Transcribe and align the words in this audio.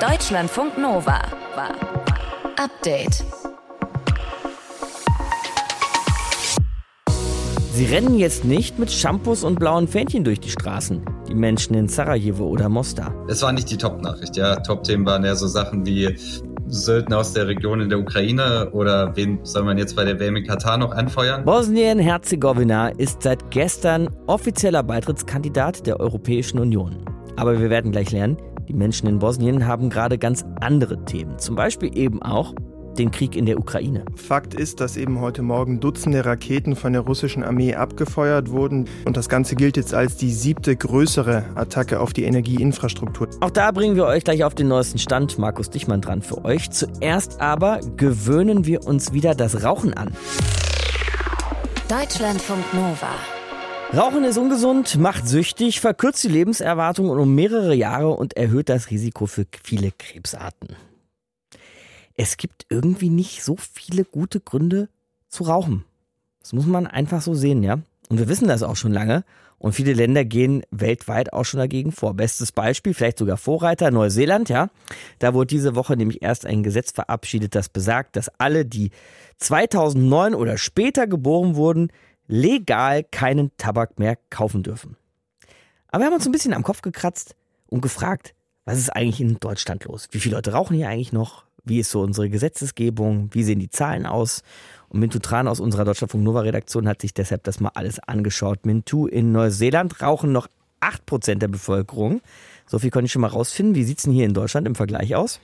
Deutschlandfunk 0.00 0.78
Nova. 0.78 1.20
Update. 2.56 3.22
Sie 7.74 7.84
rennen 7.84 8.18
jetzt 8.18 8.46
nicht 8.46 8.78
mit 8.78 8.90
Shampoos 8.90 9.44
und 9.44 9.58
blauen 9.58 9.86
Fähnchen 9.86 10.24
durch 10.24 10.40
die 10.40 10.48
Straßen, 10.48 11.04
die 11.28 11.34
Menschen 11.34 11.74
in 11.74 11.86
Sarajevo 11.86 12.46
oder 12.46 12.70
Mostar. 12.70 13.14
Es 13.28 13.42
war 13.42 13.52
nicht 13.52 13.70
die 13.70 13.76
Top-Nachricht, 13.76 14.38
ja. 14.38 14.56
Top-Themen 14.56 15.04
waren 15.04 15.22
eher 15.22 15.36
so 15.36 15.46
Sachen 15.46 15.84
wie 15.84 16.16
Söldner 16.66 17.18
aus 17.18 17.34
der 17.34 17.46
Region 17.46 17.82
in 17.82 17.90
der 17.90 17.98
Ukraine 17.98 18.70
oder 18.70 19.14
wen 19.16 19.44
soll 19.44 19.64
man 19.64 19.76
jetzt 19.76 19.96
bei 19.96 20.04
der 20.06 20.18
WM 20.18 20.36
in 20.36 20.46
Katar 20.46 20.78
noch 20.78 20.92
anfeuern? 20.92 21.44
Bosnien-Herzegowina 21.44 22.88
ist 22.88 23.22
seit 23.22 23.50
gestern 23.50 24.08
offizieller 24.26 24.82
Beitrittskandidat 24.82 25.86
der 25.86 26.00
Europäischen 26.00 26.58
Union. 26.58 27.04
Aber 27.36 27.60
wir 27.60 27.68
werden 27.68 27.92
gleich 27.92 28.10
lernen, 28.12 28.38
die 28.70 28.76
Menschen 28.76 29.08
in 29.08 29.18
Bosnien 29.18 29.66
haben 29.66 29.90
gerade 29.90 30.16
ganz 30.16 30.44
andere 30.60 31.04
Themen. 31.04 31.38
Zum 31.40 31.56
Beispiel 31.56 31.90
eben 31.98 32.22
auch 32.22 32.54
den 32.98 33.10
Krieg 33.10 33.34
in 33.34 33.46
der 33.46 33.58
Ukraine. 33.58 34.04
Fakt 34.14 34.54
ist, 34.54 34.80
dass 34.80 34.96
eben 34.96 35.20
heute 35.20 35.42
Morgen 35.42 35.80
Dutzende 35.80 36.24
Raketen 36.24 36.76
von 36.76 36.92
der 36.92 37.02
russischen 37.02 37.42
Armee 37.42 37.74
abgefeuert 37.74 38.50
wurden. 38.50 38.88
Und 39.06 39.16
das 39.16 39.28
Ganze 39.28 39.56
gilt 39.56 39.76
jetzt 39.76 39.92
als 39.92 40.16
die 40.16 40.30
siebte 40.30 40.76
größere 40.76 41.44
Attacke 41.56 41.98
auf 41.98 42.12
die 42.12 42.22
Energieinfrastruktur. 42.24 43.28
Auch 43.40 43.50
da 43.50 43.72
bringen 43.72 43.96
wir 43.96 44.06
euch 44.06 44.22
gleich 44.22 44.44
auf 44.44 44.54
den 44.54 44.68
neuesten 44.68 44.98
Stand. 44.98 45.36
Markus 45.36 45.70
Dichmann 45.70 46.00
dran 46.00 46.22
für 46.22 46.44
euch. 46.44 46.70
Zuerst 46.70 47.40
aber 47.40 47.80
gewöhnen 47.96 48.66
wir 48.66 48.86
uns 48.86 49.12
wieder 49.12 49.34
das 49.34 49.64
Rauchen 49.64 49.94
an. 49.94 50.12
Deutschlandfunk 51.88 52.72
Nova. 52.72 53.39
Rauchen 53.96 54.24
ist 54.24 54.38
ungesund, 54.38 54.98
macht 54.98 55.26
süchtig, 55.26 55.80
verkürzt 55.80 56.22
die 56.24 56.28
Lebenserwartung 56.28 57.10
um 57.10 57.34
mehrere 57.34 57.74
Jahre 57.74 58.10
und 58.10 58.36
erhöht 58.36 58.68
das 58.68 58.90
Risiko 58.90 59.26
für 59.26 59.46
viele 59.62 59.90
Krebsarten 59.90 60.76
es 62.20 62.36
gibt 62.36 62.66
irgendwie 62.68 63.08
nicht 63.08 63.42
so 63.42 63.56
viele 63.56 64.04
gute 64.04 64.40
Gründe 64.40 64.90
zu 65.28 65.44
rauchen. 65.44 65.86
Das 66.42 66.52
muss 66.52 66.66
man 66.66 66.86
einfach 66.86 67.22
so 67.22 67.32
sehen, 67.32 67.62
ja. 67.62 67.78
Und 68.10 68.18
wir 68.18 68.28
wissen 68.28 68.46
das 68.46 68.62
auch 68.62 68.76
schon 68.76 68.92
lange. 68.92 69.24
Und 69.56 69.72
viele 69.72 69.94
Länder 69.94 70.26
gehen 70.26 70.62
weltweit 70.70 71.32
auch 71.32 71.44
schon 71.44 71.60
dagegen 71.60 71.92
vor. 71.92 72.12
Bestes 72.12 72.52
Beispiel, 72.52 72.92
vielleicht 72.92 73.18
sogar 73.18 73.38
Vorreiter, 73.38 73.90
Neuseeland, 73.90 74.50
ja. 74.50 74.68
Da 75.18 75.32
wurde 75.32 75.46
diese 75.46 75.74
Woche 75.74 75.96
nämlich 75.96 76.20
erst 76.22 76.44
ein 76.44 76.62
Gesetz 76.62 76.92
verabschiedet, 76.92 77.54
das 77.54 77.70
besagt, 77.70 78.16
dass 78.16 78.30
alle, 78.38 78.66
die 78.66 78.90
2009 79.38 80.34
oder 80.34 80.58
später 80.58 81.06
geboren 81.06 81.56
wurden, 81.56 81.90
legal 82.30 83.04
keinen 83.04 83.50
Tabak 83.56 83.98
mehr 83.98 84.16
kaufen 84.30 84.62
dürfen. 84.62 84.96
Aber 85.88 86.02
wir 86.02 86.06
haben 86.06 86.14
uns 86.14 86.26
ein 86.26 86.32
bisschen 86.32 86.54
am 86.54 86.62
Kopf 86.62 86.80
gekratzt 86.80 87.34
und 87.66 87.80
gefragt, 87.80 88.34
was 88.64 88.78
ist 88.78 88.90
eigentlich 88.90 89.20
in 89.20 89.40
Deutschland 89.40 89.84
los? 89.84 90.08
Wie 90.12 90.20
viele 90.20 90.36
Leute 90.36 90.52
rauchen 90.52 90.76
hier 90.76 90.88
eigentlich 90.88 91.12
noch? 91.12 91.44
Wie 91.64 91.80
ist 91.80 91.90
so 91.90 92.00
unsere 92.00 92.30
Gesetzesgebung? 92.30 93.30
Wie 93.32 93.42
sehen 93.42 93.58
die 93.58 93.68
Zahlen 93.68 94.06
aus? 94.06 94.42
Und 94.88 95.00
Mintu 95.00 95.18
Tran 95.18 95.48
aus 95.48 95.60
unserer 95.60 95.84
Deutschlandfunk 95.84 96.22
Nova 96.22 96.40
Redaktion 96.40 96.88
hat 96.88 97.00
sich 97.00 97.12
deshalb 97.12 97.42
das 97.42 97.60
mal 97.60 97.72
alles 97.74 97.98
angeschaut. 97.98 98.64
Mintu, 98.64 99.06
in 99.06 99.32
Neuseeland 99.32 100.00
rauchen 100.00 100.32
noch 100.32 100.48
8% 100.80 101.36
der 101.36 101.48
Bevölkerung. 101.48 102.20
So 102.66 102.78
viel 102.78 102.90
konnte 102.90 103.06
ich 103.06 103.12
schon 103.12 103.22
mal 103.22 103.28
rausfinden. 103.28 103.74
Wie 103.74 103.84
sieht 103.84 103.98
es 103.98 104.04
denn 104.04 104.12
hier 104.12 104.24
in 104.24 104.34
Deutschland 104.34 104.66
im 104.66 104.76
Vergleich 104.76 105.16
aus? 105.16 105.40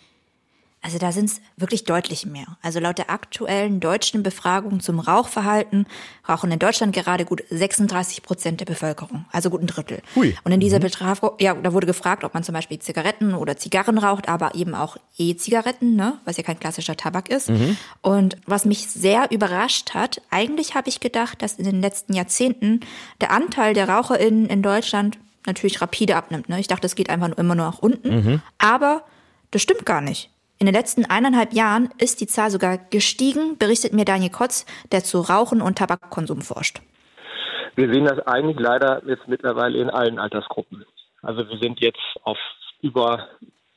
Also 0.86 0.98
da 0.98 1.10
sind 1.10 1.24
es 1.24 1.40
wirklich 1.56 1.82
deutlich 1.82 2.26
mehr. 2.26 2.46
Also 2.62 2.78
laut 2.78 2.96
der 2.96 3.10
aktuellen 3.10 3.80
deutschen 3.80 4.22
Befragung 4.22 4.78
zum 4.78 5.00
Rauchverhalten 5.00 5.84
rauchen 6.28 6.52
in 6.52 6.60
Deutschland 6.60 6.94
gerade 6.94 7.24
gut 7.24 7.42
36 7.50 8.22
Prozent 8.22 8.60
der 8.60 8.66
Bevölkerung, 8.66 9.24
also 9.32 9.50
gut 9.50 9.62
ein 9.62 9.66
Drittel. 9.66 10.00
Hui. 10.14 10.36
Und 10.44 10.52
in 10.52 10.60
dieser 10.60 10.78
mhm. 10.78 10.82
Befragung, 10.82 11.32
ja, 11.40 11.54
da 11.54 11.72
wurde 11.72 11.88
gefragt, 11.88 12.22
ob 12.22 12.34
man 12.34 12.44
zum 12.44 12.52
Beispiel 12.52 12.78
Zigaretten 12.78 13.34
oder 13.34 13.56
Zigarren 13.56 13.98
raucht, 13.98 14.28
aber 14.28 14.54
eben 14.54 14.76
auch 14.76 14.96
E-Zigaretten, 15.18 15.96
ne, 15.96 16.20
was 16.24 16.36
ja 16.36 16.44
kein 16.44 16.60
klassischer 16.60 16.96
Tabak 16.96 17.30
ist. 17.30 17.50
Mhm. 17.50 17.76
Und 18.00 18.36
was 18.46 18.64
mich 18.64 18.86
sehr 18.86 19.32
überrascht 19.32 19.92
hat, 19.92 20.22
eigentlich 20.30 20.76
habe 20.76 20.88
ich 20.88 21.00
gedacht, 21.00 21.42
dass 21.42 21.54
in 21.54 21.64
den 21.64 21.80
letzten 21.80 22.12
Jahrzehnten 22.12 22.78
der 23.20 23.32
Anteil 23.32 23.74
der 23.74 23.88
RaucherInnen 23.88 24.46
in 24.46 24.62
Deutschland 24.62 25.18
natürlich 25.46 25.82
rapide 25.82 26.14
abnimmt. 26.14 26.48
Ne? 26.48 26.60
Ich 26.60 26.68
dachte, 26.68 26.86
es 26.86 26.94
geht 26.94 27.10
einfach 27.10 27.26
nur 27.26 27.38
immer 27.38 27.56
nur 27.56 27.66
nach 27.66 27.80
unten. 27.80 28.08
Mhm. 28.08 28.42
Aber 28.58 29.02
das 29.50 29.62
stimmt 29.62 29.84
gar 29.84 30.00
nicht. 30.00 30.30
In 30.58 30.66
den 30.66 30.74
letzten 30.74 31.04
eineinhalb 31.04 31.52
Jahren 31.52 31.90
ist 31.98 32.20
die 32.22 32.26
Zahl 32.26 32.50
sogar 32.50 32.78
gestiegen, 32.78 33.58
berichtet 33.58 33.92
mir 33.92 34.06
Daniel 34.06 34.30
Kotz, 34.30 34.64
der 34.90 35.04
zu 35.04 35.20
Rauchen 35.20 35.60
und 35.60 35.76
Tabakkonsum 35.76 36.40
forscht. 36.40 36.80
Wir 37.74 37.92
sehen 37.92 38.06
das 38.06 38.26
eigentlich 38.26 38.58
leider 38.58 39.02
jetzt 39.06 39.28
mittlerweile 39.28 39.78
in 39.78 39.90
allen 39.90 40.18
Altersgruppen. 40.18 40.86
Also 41.20 41.46
wir 41.46 41.58
sind 41.58 41.80
jetzt 41.80 42.00
auf 42.22 42.38
über 42.80 43.28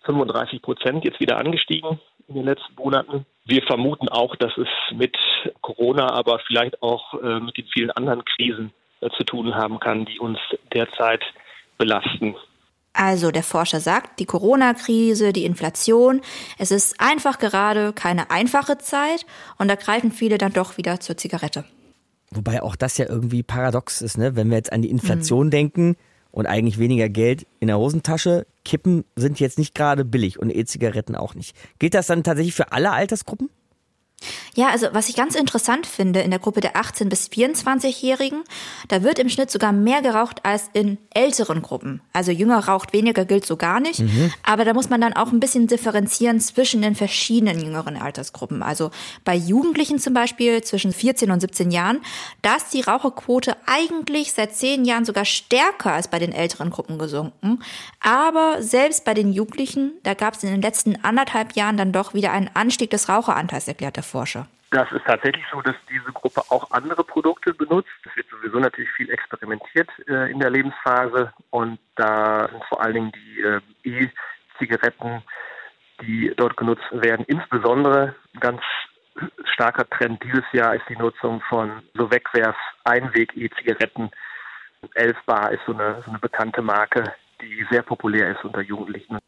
35 0.06 0.62
Prozent 0.62 1.04
jetzt 1.04 1.20
wieder 1.20 1.38
angestiegen 1.38 2.00
in 2.30 2.36
den 2.36 2.46
letzten 2.46 2.76
Monaten. 2.76 3.26
Wir 3.44 3.62
vermuten 3.64 4.08
auch, 4.08 4.36
dass 4.38 4.56
es 4.58 4.68
mit 4.96 5.18
Corona, 5.62 6.14
aber 6.14 6.40
vielleicht 6.48 6.82
auch 6.82 7.14
äh, 7.22 7.42
mit 7.42 7.58
den 7.58 7.68
vielen 7.74 7.92
anderen 7.92 8.24
Krisen 8.24 8.72
äh, 9.02 9.10
zu 9.18 9.26
tun 9.26 9.54
haben 9.56 9.82
kann, 9.82 10.06
die 10.06 10.20
uns 10.20 10.40
derzeit 10.74 11.24
belasten. 11.78 12.36
Also 13.00 13.32
der 13.32 13.44
Forscher 13.44 13.80
sagt, 13.80 14.20
die 14.20 14.26
Corona-Krise, 14.26 15.32
die 15.32 15.46
Inflation, 15.46 16.20
es 16.58 16.70
ist 16.70 17.00
einfach 17.00 17.40
gerade 17.40 17.94
keine 17.94 18.30
einfache 18.30 18.78
Zeit 18.78 19.26
und 19.58 19.70
da 19.70 19.76
greifen 19.76 20.12
viele 20.12 20.38
dann 20.38 20.52
doch 20.52 20.76
wieder 20.76 21.00
zur 21.00 21.16
Zigarette. 21.16 21.64
Wobei 22.30 22.62
auch 22.62 22.76
das 22.76 22.98
ja 22.98 23.08
irgendwie 23.08 23.42
paradox 23.42 24.02
ist, 24.02 24.18
ne? 24.18 24.36
wenn 24.36 24.50
wir 24.50 24.58
jetzt 24.58 24.74
an 24.74 24.82
die 24.82 24.90
Inflation 24.90 25.46
mhm. 25.46 25.52
denken 25.52 25.96
und 26.32 26.46
eigentlich 26.46 26.78
weniger 26.78 27.08
Geld 27.08 27.48
in 27.62 27.68
der 27.68 27.78
Hosentasche, 27.78 28.46
Kippen 28.66 29.06
sind 29.16 29.40
jetzt 29.40 29.60
nicht 29.60 29.76
gerade 29.76 30.04
billig 30.04 30.38
und 30.38 30.54
E-Zigaretten 30.54 31.16
auch 31.16 31.36
nicht. 31.36 31.56
Gilt 31.80 31.94
das 31.94 32.08
dann 32.08 32.26
tatsächlich 32.26 32.54
für 32.54 32.74
alle 32.74 32.92
Altersgruppen? 32.92 33.50
Ja, 34.56 34.70
also 34.70 34.88
was 34.92 35.10
ich 35.10 35.16
ganz 35.16 35.36
interessant 35.36 35.88
finde, 35.88 36.22
in 36.22 36.32
der 36.32 36.40
Gruppe 36.40 36.62
der 36.62 36.76
18- 36.76 37.10
bis 37.10 37.28
24-Jährigen, 37.28 38.44
da 38.88 39.04
wird 39.04 39.20
im 39.20 39.30
Schnitt 39.30 39.52
sogar 39.52 39.72
mehr 39.72 40.02
geraucht 40.02 40.46
als 40.46 40.70
in 40.74 40.98
älteren 41.12 41.62
Gruppen. 41.62 42.02
Also 42.14 42.32
jünger 42.32 42.60
raucht 42.68 42.94
weniger, 42.94 43.26
gilt 43.26 43.46
so 43.46 43.58
gar 43.58 43.80
nicht. 43.80 44.00
Mhm. 44.00 44.34
Aber 44.44 44.66
da 44.66 44.74
muss 44.74 44.90
man 44.90 45.02
dann 45.02 45.14
auch 45.14 45.32
ein 45.32 45.40
bisschen 45.40 45.68
differenzieren 45.68 46.40
zwischen 46.40 46.82
den 46.82 46.96
verschiedenen 46.96 47.62
jüngeren 47.62 47.98
Altersgruppen. 47.98 48.62
Also 48.64 48.92
bei 49.24 49.36
Jugendlichen 49.36 50.00
zum 50.00 50.14
Beispiel 50.14 50.62
zwischen 50.64 50.92
14 50.92 51.32
und 51.32 51.40
17 51.40 51.72
Jahren, 51.72 52.02
da 52.42 52.56
ist 52.56 52.74
die 52.74 52.82
Raucherquote 52.82 53.56
eigentlich 53.66 54.34
seit 54.34 54.56
zehn 54.56 54.86
Jahren 54.86 55.06
sogar 55.06 55.26
stärker 55.26 55.94
als 55.94 56.08
bei 56.08 56.20
den 56.20 56.34
älteren 56.34 56.70
Gruppen 56.70 56.98
gesunken. 56.98 57.60
Aber 58.02 58.62
selbst 58.62 59.06
bei 59.06 59.14
den 59.14 59.32
Jugendlichen, 59.32 59.94
da 60.04 60.14
gab 60.14 60.36
es 60.36 60.44
in 60.44 60.50
den 60.50 60.62
letzten 60.62 61.04
anderthalb 61.04 61.56
Jahren 61.56 61.78
dann 61.78 61.92
doch 61.92 62.14
wieder 62.14 62.32
einen 62.32 62.50
Anstieg 62.54 62.90
des 62.90 63.10
Raucheranteils, 63.10 63.68
erklärt 63.68 63.98
der 64.10 64.20
Forscher. 64.20 64.48
Das 64.72 64.92
ist 64.92 65.06
tatsächlich 65.06 65.46
so, 65.52 65.62
dass 65.62 65.76
diese 65.90 66.12
Gruppe 66.14 66.42
auch 66.50 66.70
andere 66.72 67.04
Produkte 67.04 67.54
benutzt. 67.54 67.90
Es 68.06 68.16
wird 68.16 68.28
sowieso 68.30 68.60
natürlich 68.60 68.92
viel 68.92 69.10
experimentiert 69.10 69.90
äh, 70.08 70.32
in 70.32 70.40
der 70.40 70.52
Lebensphase 70.52 71.34
und 71.50 71.80
da 71.96 72.48
sind 72.50 72.64
vor 72.66 72.80
allen 72.82 72.94
Dingen 72.94 73.12
die 73.12 73.42
äh, 73.42 73.60
E-Zigaretten, 73.84 75.24
die 76.02 76.32
dort 76.38 76.56
genutzt 76.56 76.86
werden, 76.92 77.26
insbesondere 77.28 78.16
ganz 78.40 78.62
starker 79.54 79.90
Trend 79.90 80.24
dieses 80.24 80.46
Jahr 80.54 80.76
ist 80.76 80.88
die 80.88 80.96
Nutzung 80.96 81.42
von 81.50 81.82
so 81.96 82.10
Wegwerf-Einweg-E-Zigaretten. 82.12 84.12
Elfbar 84.94 85.52
ist 85.52 85.60
so 85.66 85.74
eine, 85.74 86.02
so 86.06 86.12
eine 86.12 86.20
bekannte 86.20 86.62
Marke, 86.62 87.04
die 87.42 87.68
sehr 87.70 87.82
populär 87.82 88.32
ist 88.32 88.46
unter 88.46 88.62
Jugendlichen. 88.62 89.20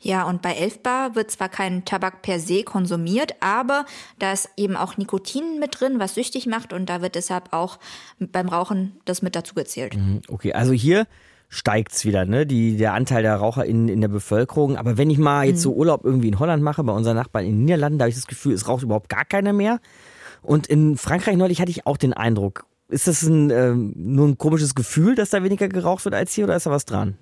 Ja, 0.00 0.24
und 0.24 0.40
bei 0.40 0.52
Elfbar 0.52 1.14
wird 1.14 1.30
zwar 1.30 1.48
kein 1.48 1.84
Tabak 1.84 2.22
per 2.22 2.40
se 2.40 2.62
konsumiert, 2.62 3.34
aber 3.40 3.84
da 4.18 4.32
ist 4.32 4.48
eben 4.56 4.76
auch 4.76 4.96
Nikotin 4.96 5.58
mit 5.60 5.80
drin, 5.80 5.98
was 5.98 6.14
süchtig 6.14 6.46
macht 6.46 6.72
und 6.72 6.86
da 6.86 7.02
wird 7.02 7.14
deshalb 7.14 7.52
auch 7.52 7.78
beim 8.18 8.48
Rauchen 8.48 8.98
das 9.04 9.20
mit 9.20 9.36
dazu 9.36 9.54
gezählt. 9.54 9.96
Mhm, 9.96 10.22
okay, 10.28 10.54
also 10.54 10.72
hier 10.72 11.06
steigt's 11.50 12.04
wieder, 12.04 12.24
ne? 12.24 12.46
Die, 12.46 12.76
der 12.76 12.94
Anteil 12.94 13.22
der 13.22 13.36
Raucher 13.36 13.66
in, 13.66 13.88
in 13.88 14.00
der 14.00 14.08
Bevölkerung. 14.08 14.76
Aber 14.76 14.96
wenn 14.96 15.10
ich 15.10 15.18
mal 15.18 15.46
jetzt 15.46 15.60
so 15.60 15.72
mhm. 15.72 15.78
Urlaub 15.78 16.04
irgendwie 16.04 16.28
in 16.28 16.38
Holland 16.38 16.62
mache, 16.62 16.82
bei 16.84 16.92
unseren 16.92 17.16
Nachbarn 17.16 17.44
in 17.44 17.52
den 17.52 17.64
Niederlanden, 17.64 17.98
da 17.98 18.04
habe 18.04 18.10
ich 18.10 18.16
das 18.16 18.28
Gefühl, 18.28 18.54
es 18.54 18.68
raucht 18.68 18.84
überhaupt 18.84 19.08
gar 19.08 19.24
keiner 19.24 19.52
mehr. 19.52 19.80
Und 20.42 20.68
in 20.68 20.96
Frankreich 20.96 21.36
neulich 21.36 21.60
hatte 21.60 21.70
ich 21.70 21.86
auch 21.86 21.96
den 21.96 22.14
Eindruck, 22.14 22.64
ist 22.88 23.06
das 23.06 23.22
ein, 23.22 23.50
äh, 23.50 23.74
nur 23.74 24.28
ein 24.28 24.38
komisches 24.38 24.74
Gefühl, 24.74 25.14
dass 25.14 25.30
da 25.30 25.42
weniger 25.42 25.68
geraucht 25.68 26.04
wird 26.04 26.14
als 26.14 26.32
hier 26.32 26.44
oder 26.44 26.56
ist 26.56 26.66
da 26.66 26.70
was 26.70 26.86
dran? 26.86 27.18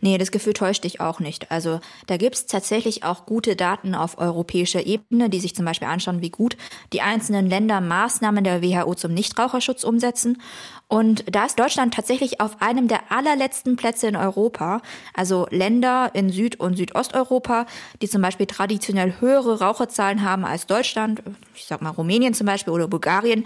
Nee, 0.00 0.18
das 0.18 0.30
Gefühl 0.30 0.52
täuscht 0.52 0.84
dich 0.84 1.00
auch 1.00 1.20
nicht. 1.20 1.50
Also 1.50 1.80
da 2.06 2.16
gibt's 2.16 2.46
tatsächlich 2.46 3.04
auch 3.04 3.26
gute 3.26 3.56
Daten 3.56 3.94
auf 3.94 4.18
europäischer 4.18 4.86
Ebene, 4.86 5.30
die 5.30 5.40
sich 5.40 5.54
zum 5.54 5.64
Beispiel 5.64 5.88
anschauen, 5.88 6.22
wie 6.22 6.30
gut 6.30 6.56
die 6.92 7.02
einzelnen 7.02 7.48
Länder 7.48 7.80
Maßnahmen 7.80 8.44
der 8.44 8.62
WHO 8.62 8.94
zum 8.94 9.14
Nichtraucherschutz 9.14 9.84
umsetzen. 9.84 10.40
Und 10.88 11.24
da 11.34 11.44
ist 11.44 11.58
Deutschland 11.58 11.92
tatsächlich 11.92 12.40
auf 12.40 12.62
einem 12.62 12.88
der 12.88 13.12
allerletzten 13.12 13.76
Plätze 13.76 14.06
in 14.06 14.16
Europa. 14.16 14.80
Also 15.12 15.46
Länder 15.50 16.10
in 16.14 16.30
Süd- 16.30 16.58
und 16.58 16.76
Südosteuropa, 16.76 17.66
die 18.00 18.08
zum 18.08 18.22
Beispiel 18.22 18.46
traditionell 18.46 19.14
höhere 19.20 19.60
Raucherzahlen 19.60 20.24
haben 20.24 20.46
als 20.46 20.66
Deutschland, 20.66 21.22
ich 21.54 21.66
sag 21.66 21.82
mal 21.82 21.90
Rumänien 21.90 22.32
zum 22.32 22.46
Beispiel 22.46 22.72
oder 22.72 22.88
Bulgarien, 22.88 23.44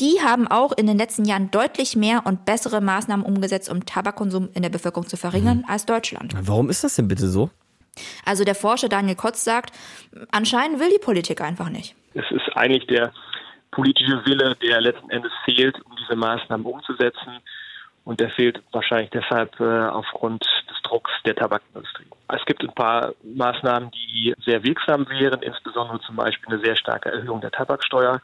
die 0.00 0.20
haben 0.22 0.48
auch 0.48 0.72
in 0.72 0.86
den 0.86 0.98
letzten 0.98 1.24
Jahren 1.24 1.50
deutlich 1.50 1.96
mehr 1.96 2.22
und 2.24 2.44
bessere 2.44 2.80
Maßnahmen 2.80 3.24
umgesetzt, 3.24 3.70
um 3.70 3.86
Tabakkonsum 3.86 4.48
in 4.54 4.62
der 4.62 4.70
Bevölkerung 4.70 5.06
zu 5.06 5.16
verringern, 5.16 5.58
mhm. 5.58 5.64
als 5.68 5.86
Deutschland. 5.86 6.34
Warum 6.40 6.70
ist 6.70 6.84
das 6.84 6.96
denn 6.96 7.08
bitte 7.08 7.28
so? 7.28 7.50
Also 8.24 8.44
der 8.44 8.54
Forscher 8.54 8.88
Daniel 8.88 9.14
Kotz 9.14 9.44
sagt, 9.44 9.72
anscheinend 10.32 10.80
will 10.80 10.90
die 10.90 10.98
Politik 10.98 11.40
einfach 11.40 11.68
nicht. 11.68 11.94
Es 12.14 12.24
ist 12.30 12.56
eigentlich 12.56 12.86
der 12.86 13.12
politische 13.70 14.24
Wille, 14.24 14.56
der 14.56 14.80
letzten 14.80 15.10
Endes 15.10 15.32
fehlt, 15.44 15.76
um 15.84 15.92
diese 15.96 16.16
Maßnahmen 16.16 16.66
umzusetzen. 16.66 17.38
Und 18.04 18.20
der 18.20 18.30
fehlt 18.30 18.62
wahrscheinlich 18.72 19.10
deshalb 19.10 19.58
äh, 19.60 19.88
aufgrund 19.88 20.44
des 20.68 20.82
Drucks 20.82 21.10
der 21.24 21.34
Tabakindustrie. 21.34 22.04
Es 22.28 22.44
gibt 22.44 22.62
ein 22.62 22.74
paar 22.74 23.14
Maßnahmen, 23.22 23.90
die 23.92 24.34
sehr 24.44 24.62
wirksam 24.62 25.08
wären, 25.08 25.40
insbesondere 25.42 26.00
zum 26.00 26.16
Beispiel 26.16 26.52
eine 26.52 26.62
sehr 26.62 26.76
starke 26.76 27.10
Erhöhung 27.10 27.40
der 27.40 27.50
Tabaksteuer. 27.50 28.20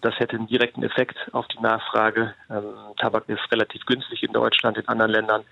Das 0.00 0.18
hätte 0.18 0.36
einen 0.36 0.46
direkten 0.46 0.82
Effekt 0.82 1.16
auf 1.32 1.46
die 1.48 1.60
Nachfrage. 1.60 2.34
Ähm, 2.50 2.74
Tabak 2.98 3.28
ist 3.28 3.50
relativ 3.50 3.84
günstig 3.86 4.22
in 4.22 4.32
Deutschland, 4.32 4.76
in 4.76 4.86
anderen 4.88 5.12
Ländern 5.12 5.44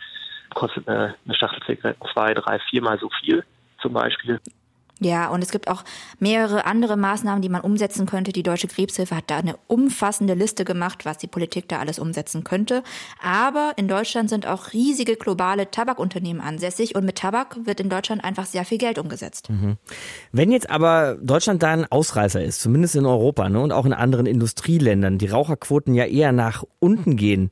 kostet 0.54 0.88
eine, 0.88 1.14
eine 1.24 1.34
Schachtel 1.34 1.62
Zigaretten 1.66 2.06
zwei, 2.12 2.34
drei, 2.34 2.58
viermal 2.70 2.98
so 2.98 3.10
viel 3.20 3.44
zum 3.80 3.92
Beispiel. 3.92 4.40
Ja, 5.00 5.28
und 5.28 5.42
es 5.42 5.50
gibt 5.50 5.68
auch 5.68 5.82
mehrere 6.20 6.66
andere 6.66 6.96
Maßnahmen, 6.96 7.42
die 7.42 7.48
man 7.48 7.62
umsetzen 7.62 8.06
könnte. 8.06 8.32
Die 8.32 8.44
Deutsche 8.44 8.68
Krebshilfe 8.68 9.16
hat 9.16 9.24
da 9.26 9.38
eine 9.38 9.56
umfassende 9.66 10.34
Liste 10.34 10.64
gemacht, 10.64 11.04
was 11.04 11.18
die 11.18 11.26
Politik 11.26 11.68
da 11.68 11.80
alles 11.80 11.98
umsetzen 11.98 12.44
könnte. 12.44 12.84
Aber 13.22 13.72
in 13.76 13.88
Deutschland 13.88 14.30
sind 14.30 14.46
auch 14.46 14.72
riesige 14.72 15.16
globale 15.16 15.70
Tabakunternehmen 15.70 16.40
ansässig 16.40 16.94
und 16.94 17.04
mit 17.04 17.16
Tabak 17.16 17.56
wird 17.64 17.80
in 17.80 17.88
Deutschland 17.88 18.22
einfach 18.22 18.46
sehr 18.46 18.64
viel 18.64 18.78
Geld 18.78 18.98
umgesetzt. 18.98 19.50
Mhm. 19.50 19.78
Wenn 20.30 20.52
jetzt 20.52 20.70
aber 20.70 21.16
Deutschland 21.20 21.62
da 21.62 21.72
ein 21.72 21.90
Ausreißer 21.90 22.42
ist, 22.42 22.60
zumindest 22.60 22.94
in 22.94 23.04
Europa 23.04 23.48
ne, 23.48 23.60
und 23.60 23.72
auch 23.72 23.86
in 23.86 23.92
anderen 23.92 24.26
Industrieländern, 24.26 25.18
die 25.18 25.26
Raucherquoten 25.26 25.94
ja 25.94 26.04
eher 26.04 26.30
nach 26.30 26.62
unten 26.78 27.16
gehen, 27.16 27.50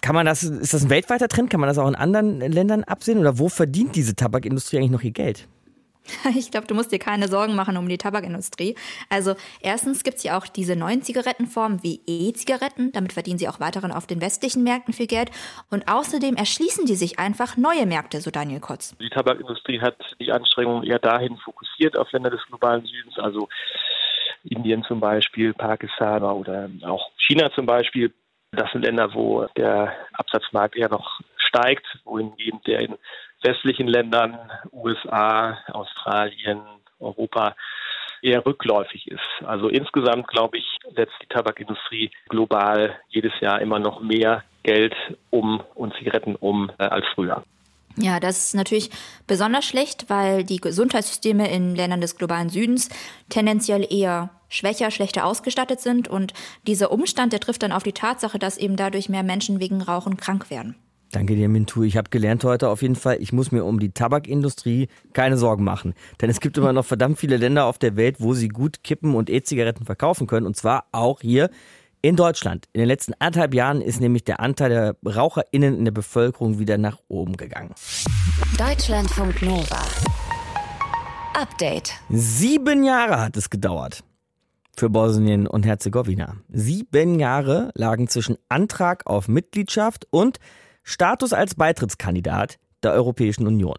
kann 0.00 0.14
man 0.14 0.26
das, 0.26 0.44
ist 0.44 0.74
das 0.74 0.84
ein 0.84 0.90
weltweiter 0.90 1.26
Trend? 1.26 1.50
Kann 1.50 1.58
man 1.58 1.68
das 1.68 1.78
auch 1.78 1.88
in 1.88 1.96
anderen 1.96 2.38
Ländern 2.38 2.84
absehen? 2.84 3.18
Oder 3.18 3.40
wo 3.40 3.48
verdient 3.48 3.96
diese 3.96 4.14
Tabakindustrie 4.14 4.78
eigentlich 4.78 4.92
noch 4.92 5.02
ihr 5.02 5.10
Geld? 5.10 5.48
Ich 6.36 6.50
glaube, 6.50 6.66
du 6.66 6.74
musst 6.74 6.92
dir 6.92 6.98
keine 6.98 7.28
Sorgen 7.28 7.54
machen 7.54 7.76
um 7.76 7.88
die 7.88 7.98
Tabakindustrie. 7.98 8.74
Also 9.08 9.34
erstens 9.60 10.04
gibt 10.04 10.18
es 10.18 10.22
ja 10.22 10.38
auch 10.38 10.46
diese 10.46 10.76
neuen 10.76 11.02
Zigarettenformen 11.02 11.82
wie 11.82 12.00
E-Zigaretten. 12.06 12.92
Damit 12.92 13.12
verdienen 13.12 13.38
sie 13.38 13.48
auch 13.48 13.60
weiterhin 13.60 13.92
auf 13.92 14.06
den 14.06 14.20
westlichen 14.20 14.62
Märkten 14.62 14.94
viel 14.94 15.06
Geld. 15.06 15.30
Und 15.70 15.88
außerdem 15.88 16.36
erschließen 16.36 16.86
die 16.86 16.94
sich 16.94 17.18
einfach 17.18 17.56
neue 17.56 17.86
Märkte, 17.86 18.20
so 18.20 18.30
Daniel 18.30 18.60
Kotz. 18.60 18.96
Die 18.98 19.10
Tabakindustrie 19.10 19.80
hat 19.80 19.96
die 20.20 20.32
Anstrengungen 20.32 20.84
eher 20.84 20.98
dahin 20.98 21.36
fokussiert 21.38 21.96
auf 21.98 22.10
Länder 22.12 22.30
des 22.30 22.44
globalen 22.46 22.84
Südens, 22.84 23.18
also 23.18 23.48
Indien 24.44 24.84
zum 24.84 25.00
Beispiel, 25.00 25.52
Pakistan 25.52 26.22
oder 26.22 26.70
auch 26.82 27.10
China 27.16 27.50
zum 27.54 27.66
Beispiel. 27.66 28.12
Das 28.52 28.70
sind 28.72 28.82
Länder, 28.82 29.12
wo 29.12 29.46
der 29.56 29.92
Absatzmarkt 30.12 30.76
eher 30.76 30.88
noch 30.88 31.20
steigt, 31.36 31.86
wohingehend 32.04 32.66
der 32.66 32.80
in 32.80 32.94
westlichen 33.42 33.88
Ländern, 33.88 34.38
USA, 34.72 35.58
Australien, 35.72 36.60
Europa 36.98 37.54
eher 38.22 38.44
rückläufig 38.44 39.08
ist. 39.08 39.46
Also 39.46 39.68
insgesamt, 39.68 40.26
glaube 40.28 40.58
ich, 40.58 40.66
setzt 40.94 41.14
die 41.22 41.26
Tabakindustrie 41.28 42.10
global 42.28 42.96
jedes 43.08 43.32
Jahr 43.40 43.60
immer 43.60 43.78
noch 43.78 44.00
mehr 44.00 44.42
Geld 44.62 44.94
um 45.30 45.62
und 45.74 45.94
Zigaretten 45.94 46.34
um 46.34 46.70
äh, 46.78 46.84
als 46.84 47.06
früher. 47.14 47.44
Ja, 47.96 48.20
das 48.20 48.46
ist 48.46 48.54
natürlich 48.54 48.90
besonders 49.26 49.64
schlecht, 49.64 50.08
weil 50.08 50.44
die 50.44 50.58
Gesundheitssysteme 50.58 51.50
in 51.50 51.74
Ländern 51.74 52.00
des 52.00 52.16
globalen 52.16 52.48
Südens 52.48 52.90
tendenziell 53.28 53.86
eher 53.92 54.30
schwächer, 54.48 54.90
schlechter 54.92 55.24
ausgestattet 55.24 55.80
sind. 55.80 56.06
Und 56.06 56.32
dieser 56.66 56.92
Umstand, 56.92 57.32
der 57.32 57.40
trifft 57.40 57.62
dann 57.64 57.72
auf 57.72 57.82
die 57.82 57.92
Tatsache, 57.92 58.38
dass 58.38 58.56
eben 58.56 58.76
dadurch 58.76 59.08
mehr 59.08 59.24
Menschen 59.24 59.58
wegen 59.58 59.82
Rauchen 59.82 60.16
krank 60.16 60.48
werden. 60.48 60.76
Danke 61.10 61.36
dir, 61.36 61.48
Mintu. 61.48 61.84
Ich 61.84 61.96
habe 61.96 62.10
gelernt 62.10 62.44
heute 62.44 62.68
auf 62.68 62.82
jeden 62.82 62.96
Fall, 62.96 63.16
ich 63.20 63.32
muss 63.32 63.50
mir 63.50 63.64
um 63.64 63.80
die 63.80 63.90
Tabakindustrie 63.90 64.88
keine 65.14 65.38
Sorgen 65.38 65.64
machen. 65.64 65.94
Denn 66.20 66.28
es 66.28 66.40
gibt 66.40 66.58
immer 66.58 66.72
noch 66.72 66.84
verdammt 66.84 67.18
viele 67.18 67.38
Länder 67.38 67.64
auf 67.64 67.78
der 67.78 67.96
Welt, 67.96 68.16
wo 68.18 68.34
sie 68.34 68.48
gut 68.48 68.84
Kippen 68.84 69.14
und 69.14 69.30
E-Zigaretten 69.30 69.86
verkaufen 69.86 70.26
können. 70.26 70.46
Und 70.46 70.56
zwar 70.56 70.84
auch 70.92 71.20
hier 71.20 71.48
in 72.02 72.14
Deutschland. 72.16 72.66
In 72.72 72.80
den 72.80 72.88
letzten 72.88 73.14
anderthalb 73.14 73.54
Jahren 73.54 73.80
ist 73.80 74.00
nämlich 74.00 74.24
der 74.24 74.40
Anteil 74.40 74.68
der 74.68 74.96
RaucherInnen 75.04 75.78
in 75.78 75.84
der 75.84 75.92
Bevölkerung 75.92 76.58
wieder 76.58 76.76
nach 76.76 76.98
oben 77.08 77.36
gegangen. 77.36 77.74
Deutschlandfunk 78.58 79.42
Nova. 79.42 79.82
Update. 81.34 81.94
Sieben 82.10 82.84
Jahre 82.84 83.20
hat 83.20 83.36
es 83.36 83.48
gedauert 83.48 84.02
für 84.76 84.90
Bosnien 84.90 85.46
und 85.46 85.66
Herzegowina. 85.66 86.36
Sieben 86.48 87.18
Jahre 87.18 87.70
lagen 87.74 88.08
zwischen 88.08 88.36
Antrag 88.48 89.06
auf 89.06 89.26
Mitgliedschaft 89.26 90.06
und 90.10 90.38
Status 90.88 91.34
als 91.34 91.54
Beitrittskandidat 91.54 92.58
der 92.82 92.94
Europäischen 92.94 93.46
Union. 93.46 93.76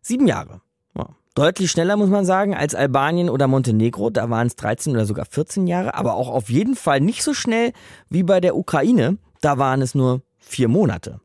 Sieben 0.00 0.28
Jahre. 0.28 0.60
Ja. 0.96 1.08
Deutlich 1.34 1.72
schneller 1.72 1.96
muss 1.96 2.08
man 2.08 2.24
sagen 2.24 2.54
als 2.54 2.76
Albanien 2.76 3.28
oder 3.28 3.48
Montenegro, 3.48 4.10
da 4.10 4.30
waren 4.30 4.46
es 4.46 4.54
13 4.54 4.92
oder 4.92 5.06
sogar 5.06 5.24
14 5.24 5.66
Jahre, 5.66 5.94
aber 5.94 6.14
auch 6.14 6.28
auf 6.28 6.50
jeden 6.50 6.76
Fall 6.76 7.00
nicht 7.00 7.24
so 7.24 7.34
schnell 7.34 7.72
wie 8.10 8.22
bei 8.22 8.40
der 8.40 8.56
Ukraine, 8.56 9.18
da 9.40 9.58
waren 9.58 9.82
es 9.82 9.96
nur 9.96 10.22
vier 10.38 10.68
Monate. 10.68 11.18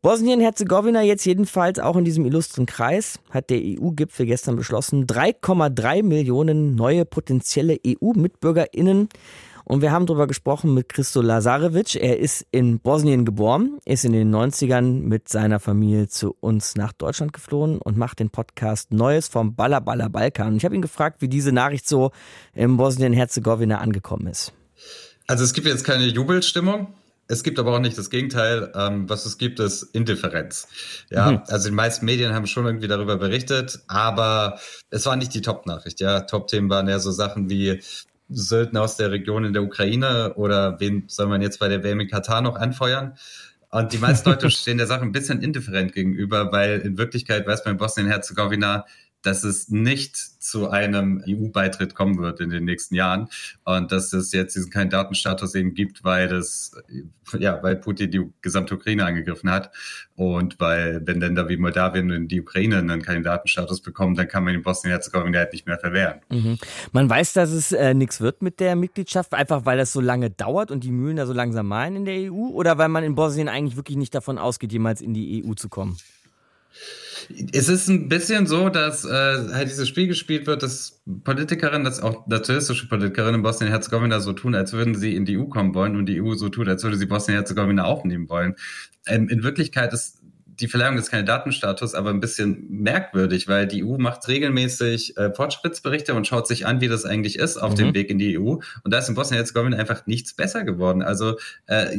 Bosnien-Herzegowina 0.00 1.02
jetzt 1.02 1.24
jedenfalls 1.24 1.80
auch 1.80 1.96
in 1.96 2.04
diesem 2.04 2.24
illustren 2.24 2.66
Kreis 2.66 3.18
hat 3.30 3.50
der 3.50 3.58
EU-Gipfel 3.58 4.26
gestern 4.26 4.54
beschlossen, 4.54 5.06
3,3 5.06 6.04
Millionen 6.04 6.76
neue 6.76 7.04
potenzielle 7.04 7.78
EU-MitbürgerInnen 7.84 9.08
und 9.64 9.82
wir 9.82 9.92
haben 9.92 10.06
darüber 10.06 10.26
gesprochen 10.26 10.74
mit 10.74 10.88
Christo 10.88 11.20
Lazarevic. 11.20 11.96
Er 11.96 12.18
ist 12.18 12.46
in 12.50 12.80
Bosnien 12.80 13.24
geboren, 13.24 13.78
ist 13.84 14.04
in 14.04 14.12
den 14.12 14.34
90ern 14.34 15.00
mit 15.00 15.28
seiner 15.28 15.60
Familie 15.60 16.08
zu 16.08 16.36
uns 16.40 16.74
nach 16.74 16.92
Deutschland 16.92 17.32
geflohen 17.32 17.78
und 17.78 17.96
macht 17.96 18.18
den 18.18 18.30
Podcast 18.30 18.92
Neues 18.92 19.28
vom 19.28 19.54
Baller 19.54 19.80
Baller 19.80 20.08
Balkan. 20.08 20.56
Ich 20.56 20.64
habe 20.64 20.74
ihn 20.74 20.82
gefragt, 20.82 21.22
wie 21.22 21.28
diese 21.28 21.52
Nachricht 21.52 21.88
so 21.88 22.10
in 22.54 22.76
Bosnien-Herzegowina 22.76 23.78
angekommen 23.78 24.26
ist. 24.26 24.52
Also 25.26 25.44
es 25.44 25.52
gibt 25.52 25.66
jetzt 25.66 25.84
keine 25.84 26.06
Jubelstimmung. 26.06 26.94
Es 27.28 27.42
gibt 27.42 27.58
aber 27.58 27.74
auch 27.74 27.78
nicht 27.78 27.96
das 27.96 28.10
Gegenteil. 28.10 28.72
Ähm, 28.74 29.08
was 29.08 29.24
es 29.24 29.38
gibt, 29.38 29.60
ist 29.60 29.84
Indifferenz. 29.94 30.68
Ja, 31.10 31.32
mhm. 31.32 31.42
also 31.46 31.68
die 31.68 31.74
meisten 31.74 32.04
Medien 32.04 32.34
haben 32.34 32.46
schon 32.46 32.66
irgendwie 32.66 32.88
darüber 32.88 33.16
berichtet, 33.16 33.80
aber 33.86 34.58
es 34.90 35.06
war 35.06 35.16
nicht 35.16 35.32
die 35.32 35.40
Top-Nachricht. 35.40 36.00
Ja, 36.00 36.20
Top-Themen 36.20 36.68
waren 36.68 36.88
eher 36.88 37.00
so 37.00 37.10
Sachen 37.10 37.48
wie 37.48 37.80
Söldner 38.28 38.82
aus 38.82 38.96
der 38.96 39.10
Region 39.10 39.44
in 39.44 39.52
der 39.52 39.62
Ukraine 39.62 40.34
oder 40.34 40.80
wen 40.80 41.04
soll 41.08 41.26
man 41.26 41.42
jetzt 41.42 41.58
bei 41.58 41.68
der 41.68 41.82
WM 41.82 42.00
in 42.00 42.08
Katar 42.08 42.40
noch 42.40 42.56
anfeuern? 42.56 43.16
Und 43.70 43.92
die 43.92 43.98
meisten 43.98 44.28
Leute 44.28 44.50
stehen 44.50 44.78
der 44.78 44.86
Sache 44.86 45.02
ein 45.02 45.12
bisschen 45.12 45.40
indifferent 45.40 45.92
gegenüber, 45.92 46.52
weil 46.52 46.80
in 46.80 46.98
Wirklichkeit 46.98 47.46
weiß 47.46 47.64
man 47.64 47.72
in 47.72 47.78
Bosnien-Herzegowina, 47.78 48.84
dass 49.22 49.44
es 49.44 49.68
nicht 49.68 50.16
zu 50.16 50.70
einem 50.70 51.22
EU-Beitritt 51.26 51.94
kommen 51.94 52.18
wird 52.18 52.40
in 52.40 52.50
den 52.50 52.64
nächsten 52.64 52.94
Jahren 52.94 53.28
und 53.64 53.92
dass 53.92 54.12
es 54.12 54.32
jetzt 54.32 54.56
diesen 54.56 54.70
Kandidatenstatus 54.70 55.54
eben 55.54 55.74
gibt, 55.74 56.04
weil 56.04 56.28
das, 56.28 56.72
ja, 57.38 57.62
weil 57.62 57.76
Putin 57.76 58.10
die 58.10 58.28
gesamte 58.40 58.74
Ukraine 58.74 59.04
angegriffen 59.04 59.50
hat 59.50 59.70
und 60.16 60.58
weil, 60.58 61.00
wenn 61.06 61.20
Länder 61.20 61.48
wie 61.48 61.56
Moldawien 61.56 62.10
und 62.10 62.28
die 62.28 62.40
Ukraine 62.40 62.78
einen 62.78 63.02
Kandidatenstatus 63.02 63.80
bekommen, 63.80 64.16
dann 64.16 64.28
kann 64.28 64.44
man 64.44 64.54
den 64.54 64.62
Bosnien-Herzegowina 64.62 65.38
halt 65.38 65.52
nicht 65.52 65.66
mehr 65.66 65.78
verwehren. 65.78 66.20
Mhm. 66.28 66.58
Man 66.90 67.08
weiß, 67.08 67.32
dass 67.34 67.50
es 67.50 67.72
äh, 67.72 67.94
nichts 67.94 68.20
wird 68.20 68.42
mit 68.42 68.60
der 68.60 68.76
Mitgliedschaft, 68.76 69.32
einfach 69.34 69.64
weil 69.64 69.78
das 69.78 69.92
so 69.92 70.00
lange 70.00 70.30
dauert 70.30 70.70
und 70.70 70.84
die 70.84 70.90
Mühlen 70.90 71.16
da 71.16 71.26
so 71.26 71.32
langsam 71.32 71.68
malen 71.68 71.96
in 71.96 72.04
der 72.04 72.32
EU 72.32 72.48
oder 72.48 72.78
weil 72.78 72.88
man 72.88 73.04
in 73.04 73.14
Bosnien 73.14 73.48
eigentlich 73.48 73.76
wirklich 73.76 73.96
nicht 73.96 74.14
davon 74.14 74.38
ausgeht, 74.38 74.72
jemals 74.72 75.00
in 75.00 75.14
die 75.14 75.44
EU 75.44 75.54
zu 75.54 75.68
kommen? 75.68 75.96
Es 77.52 77.68
ist 77.68 77.88
ein 77.88 78.08
bisschen 78.08 78.46
so, 78.46 78.68
dass 78.68 79.04
äh, 79.04 79.08
halt 79.08 79.68
dieses 79.68 79.88
Spiel 79.88 80.08
gespielt 80.08 80.46
wird, 80.46 80.62
dass 80.62 81.02
Politikerinnen, 81.24 81.84
dass 81.84 82.00
auch 82.00 82.26
nationalistische 82.26 82.88
Politikerinnen 82.88 83.36
in 83.36 83.42
Bosnien-Herzegowina 83.42 84.20
so 84.20 84.32
tun, 84.32 84.54
als 84.54 84.72
würden 84.72 84.94
sie 84.94 85.14
in 85.14 85.24
die 85.24 85.38
EU 85.38 85.44
kommen 85.44 85.74
wollen 85.74 85.96
und 85.96 86.06
die 86.06 86.20
EU 86.20 86.34
so 86.34 86.48
tut, 86.48 86.68
als 86.68 86.82
würde 86.82 86.96
sie 86.96 87.06
Bosnien-Herzegowina 87.06 87.84
aufnehmen 87.84 88.28
wollen. 88.28 88.56
Ähm, 89.06 89.28
in 89.28 89.42
Wirklichkeit 89.42 89.92
ist 89.92 90.21
die 90.60 90.68
Verleihung 90.68 90.96
des 90.96 91.10
Kandidatenstatus 91.10 91.94
aber 91.94 92.10
ein 92.10 92.20
bisschen 92.20 92.66
merkwürdig, 92.68 93.48
weil 93.48 93.66
die 93.66 93.84
EU 93.84 93.96
macht 93.96 94.28
regelmäßig 94.28 95.16
äh, 95.16 95.32
Fortschrittsberichte 95.32 96.14
und 96.14 96.26
schaut 96.26 96.46
sich 96.46 96.66
an, 96.66 96.80
wie 96.80 96.88
das 96.88 97.04
eigentlich 97.04 97.38
ist 97.38 97.56
auf 97.56 97.72
mhm. 97.72 97.76
dem 97.76 97.94
Weg 97.94 98.10
in 98.10 98.18
die 98.18 98.38
EU. 98.38 98.56
Und 98.56 98.62
da 98.84 98.98
ist 98.98 99.08
in 99.08 99.14
Bosnien-Herzegowina 99.14 99.76
einfach 99.78 100.06
nichts 100.06 100.34
besser 100.34 100.64
geworden. 100.64 101.02
Also 101.02 101.38
äh, 101.66 101.96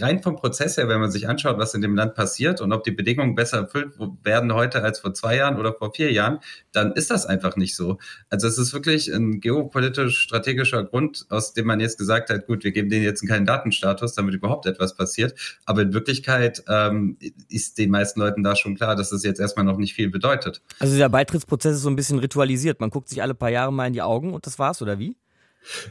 rein 0.00 0.22
vom 0.22 0.36
Prozess 0.36 0.76
her, 0.76 0.88
wenn 0.88 1.00
man 1.00 1.12
sich 1.12 1.28
anschaut, 1.28 1.58
was 1.58 1.74
in 1.74 1.82
dem 1.82 1.94
Land 1.94 2.14
passiert 2.14 2.60
und 2.60 2.72
ob 2.72 2.82
die 2.82 2.90
Bedingungen 2.90 3.34
besser 3.36 3.58
erfüllt 3.58 3.92
werden 4.24 4.52
heute 4.54 4.82
als 4.82 4.98
vor 4.98 5.14
zwei 5.14 5.36
Jahren 5.36 5.56
oder 5.56 5.72
vor 5.72 5.94
vier 5.94 6.10
Jahren, 6.12 6.40
dann 6.72 6.92
ist 6.92 7.10
das 7.10 7.26
einfach 7.26 7.56
nicht 7.56 7.76
so. 7.76 7.98
Also 8.28 8.48
es 8.48 8.58
ist 8.58 8.72
wirklich 8.72 9.12
ein 9.12 9.40
geopolitisch-strategischer 9.40 10.84
Grund, 10.84 11.26
aus 11.28 11.52
dem 11.52 11.66
man 11.66 11.78
jetzt 11.78 11.98
gesagt 11.98 12.30
hat, 12.30 12.46
gut, 12.46 12.64
wir 12.64 12.72
geben 12.72 12.90
denen 12.90 13.04
jetzt 13.04 13.22
einen 13.22 13.28
Kandidatenstatus, 13.28 14.14
damit 14.14 14.34
überhaupt 14.34 14.66
etwas 14.66 14.96
passiert. 14.96 15.34
Aber 15.64 15.82
in 15.82 15.92
Wirklichkeit 15.92 16.64
ähm, 16.68 17.16
ist 17.52 17.78
den 17.78 17.90
meisten 17.90 18.20
Leuten 18.20 18.42
da 18.42 18.56
schon 18.56 18.74
klar, 18.76 18.96
dass 18.96 19.10
das 19.10 19.22
jetzt 19.22 19.40
erstmal 19.40 19.64
noch 19.64 19.76
nicht 19.76 19.94
viel 19.94 20.10
bedeutet. 20.10 20.62
Also 20.78 20.94
dieser 20.94 21.08
Beitrittsprozess 21.08 21.76
ist 21.76 21.82
so 21.82 21.90
ein 21.90 21.96
bisschen 21.96 22.18
ritualisiert. 22.18 22.80
Man 22.80 22.90
guckt 22.90 23.08
sich 23.08 23.22
alle 23.22 23.34
paar 23.34 23.50
Jahre 23.50 23.72
mal 23.72 23.86
in 23.86 23.92
die 23.92 24.02
Augen 24.02 24.32
und 24.34 24.46
das 24.46 24.58
war's, 24.58 24.82
oder 24.82 24.98
wie? 24.98 25.16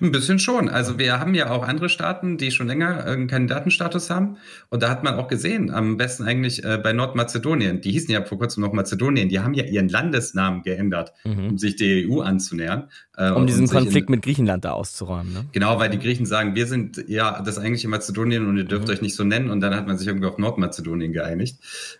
Ein 0.01 0.11
bisschen 0.11 0.39
schon. 0.39 0.69
Also 0.69 0.99
wir 0.99 1.19
haben 1.19 1.33
ja 1.33 1.49
auch 1.49 1.67
andere 1.67 1.89
Staaten, 1.89 2.37
die 2.37 2.51
schon 2.51 2.67
länger 2.67 3.05
einen 3.05 3.27
Kandidatenstatus 3.27 4.09
haben. 4.09 4.37
Und 4.69 4.83
da 4.83 4.89
hat 4.89 5.03
man 5.03 5.15
auch 5.15 5.27
gesehen, 5.27 5.71
am 5.71 5.97
besten 5.97 6.23
eigentlich 6.23 6.63
äh, 6.63 6.77
bei 6.77 6.93
Nordmazedonien. 6.93 7.81
Die 7.81 7.91
hießen 7.91 8.11
ja 8.11 8.23
vor 8.23 8.37
kurzem 8.37 8.61
noch 8.61 8.73
Mazedonien. 8.73 9.29
Die 9.29 9.39
haben 9.39 9.53
ja 9.53 9.63
ihren 9.63 9.89
Landesnamen 9.89 10.61
geändert, 10.63 11.13
mhm. 11.23 11.49
um 11.49 11.57
sich 11.57 11.75
der 11.77 12.07
EU 12.07 12.21
anzunähern. 12.21 12.89
Äh, 13.15 13.31
um 13.31 13.47
diesen 13.47 13.67
Konflikt 13.67 14.09
in, 14.09 14.15
mit 14.15 14.23
Griechenland 14.23 14.65
da 14.65 14.71
auszuräumen. 14.71 15.33
Ne? 15.33 15.45
Genau, 15.51 15.79
weil 15.79 15.89
die 15.89 15.99
Griechen 15.99 16.25
sagen, 16.25 16.55
wir 16.55 16.67
sind 16.67 17.03
ja 17.07 17.41
das 17.41 17.57
eigentliche 17.57 17.87
Mazedonien 17.87 18.47
und 18.47 18.57
ihr 18.57 18.65
dürft 18.65 18.87
mhm. 18.87 18.93
euch 18.93 19.01
nicht 19.01 19.15
so 19.15 19.23
nennen. 19.23 19.49
Und 19.49 19.61
dann 19.61 19.75
hat 19.75 19.87
man 19.87 19.97
sich 19.97 20.07
irgendwie 20.07 20.27
auf 20.27 20.37
Nordmazedonien 20.37 21.13
geeinigt. 21.13 21.57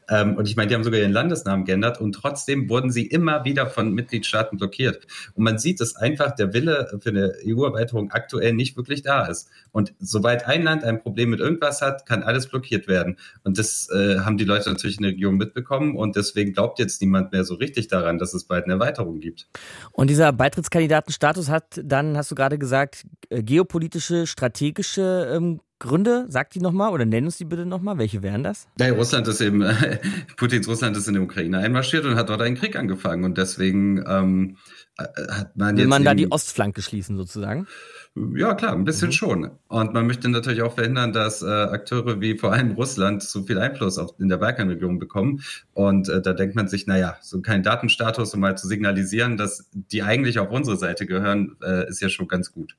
Ähm, 0.09 0.35
und 0.35 0.47
ich 0.47 0.55
meine, 0.55 0.67
die 0.67 0.75
haben 0.75 0.83
sogar 0.83 0.99
ihren 0.99 1.11
Landesnamen 1.11 1.65
geändert 1.65 2.01
und 2.01 2.13
trotzdem 2.13 2.69
wurden 2.69 2.91
sie 2.91 3.05
immer 3.05 3.45
wieder 3.45 3.67
von 3.67 3.93
Mitgliedstaaten 3.93 4.57
blockiert. 4.57 5.07
Und 5.35 5.43
man 5.43 5.57
sieht, 5.57 5.79
dass 5.79 5.95
einfach 5.95 6.35
der 6.35 6.53
Wille 6.53 6.99
für 7.01 7.09
eine 7.09 7.33
EU-Erweiterung 7.61 8.11
aktuell 8.11 8.53
nicht 8.53 8.77
wirklich 8.77 9.01
da 9.01 9.25
ist. 9.25 9.49
Und 9.71 9.93
sobald 9.99 10.45
ein 10.45 10.63
Land 10.63 10.83
ein 10.83 11.01
Problem 11.01 11.29
mit 11.29 11.39
irgendwas 11.39 11.81
hat, 11.81 12.05
kann 12.05 12.23
alles 12.23 12.47
blockiert 12.47 12.87
werden. 12.87 13.17
Und 13.43 13.57
das 13.57 13.89
äh, 13.89 14.19
haben 14.19 14.37
die 14.37 14.45
Leute 14.45 14.69
natürlich 14.69 14.97
in 14.97 15.03
der 15.03 15.11
Region 15.11 15.35
mitbekommen 15.35 15.95
und 15.95 16.15
deswegen 16.15 16.53
glaubt 16.53 16.79
jetzt 16.79 17.01
niemand 17.01 17.31
mehr 17.31 17.43
so 17.43 17.55
richtig 17.55 17.87
daran, 17.87 18.17
dass 18.17 18.33
es 18.33 18.45
bald 18.45 18.65
eine 18.65 18.73
Erweiterung 18.73 19.19
gibt. 19.19 19.47
Und 19.91 20.09
dieser 20.09 20.31
Beitrittskandidatenstatus 20.33 21.49
hat 21.49 21.81
dann, 21.83 22.17
hast 22.17 22.31
du 22.31 22.35
gerade 22.35 22.57
gesagt, 22.57 23.05
äh, 23.29 23.43
geopolitische, 23.43 24.27
strategische 24.27 25.31
ähm, 25.33 25.61
Gründe? 25.81 26.25
Sag 26.29 26.51
die 26.51 26.59
nochmal 26.59 26.91
oder 26.91 27.05
nenn 27.05 27.25
uns 27.25 27.37
die 27.37 27.45
bitte 27.45 27.65
nochmal. 27.65 27.97
Welche 27.97 28.21
wären 28.21 28.43
das? 28.43 28.67
Ja, 28.79 28.91
Russland 28.93 29.27
ist 29.27 29.41
eben, 29.41 29.63
Putins 30.37 30.67
Russland 30.67 30.95
ist 30.95 31.07
in 31.07 31.15
die 31.15 31.19
Ukraine 31.19 31.57
einmarschiert 31.57 32.05
und 32.05 32.15
hat 32.15 32.29
dort 32.29 32.41
einen 32.41 32.55
Krieg 32.55 32.75
angefangen. 32.75 33.23
Und 33.23 33.37
deswegen 33.37 34.03
ähm, 34.07 34.57
äh, 34.97 35.03
hat 35.31 35.57
man 35.57 35.75
Will 35.75 35.79
jetzt. 35.79 35.83
Will 35.83 35.87
man 35.87 36.05
da 36.05 36.13
die 36.13 36.31
Ostflanke 36.31 36.81
schließen 36.81 37.17
sozusagen? 37.17 37.67
Ja, 38.15 38.55
klar, 38.55 38.73
ein 38.73 38.83
bisschen 38.83 39.07
mhm. 39.07 39.13
schon. 39.13 39.51
Und 39.69 39.93
man 39.93 40.05
möchte 40.05 40.27
natürlich 40.27 40.61
auch 40.63 40.75
verhindern, 40.75 41.13
dass 41.13 41.41
äh, 41.41 41.45
Akteure 41.45 42.19
wie 42.19 42.37
vor 42.37 42.51
allem 42.51 42.71
Russland 42.71 43.23
zu 43.23 43.43
viel 43.43 43.57
Einfluss 43.57 43.97
auf, 43.97 44.11
in 44.19 44.27
der 44.27 44.35
Balkanregion 44.35 44.99
bekommen. 44.99 45.43
Und 45.73 46.09
äh, 46.09 46.21
da 46.21 46.33
denkt 46.33 46.55
man 46.55 46.67
sich, 46.67 46.87
naja, 46.87 47.15
so 47.21 47.39
kein 47.39 47.63
Datenstatus, 47.63 48.33
um 48.33 48.41
mal 48.41 48.57
zu 48.57 48.67
signalisieren, 48.67 49.37
dass 49.37 49.69
die 49.71 50.03
eigentlich 50.03 50.39
auf 50.39 50.51
unsere 50.51 50.75
Seite 50.75 51.05
gehören, 51.05 51.55
äh, 51.63 51.87
ist 51.87 52.01
ja 52.01 52.09
schon 52.09 52.27
ganz 52.27 52.51
gut. 52.51 52.75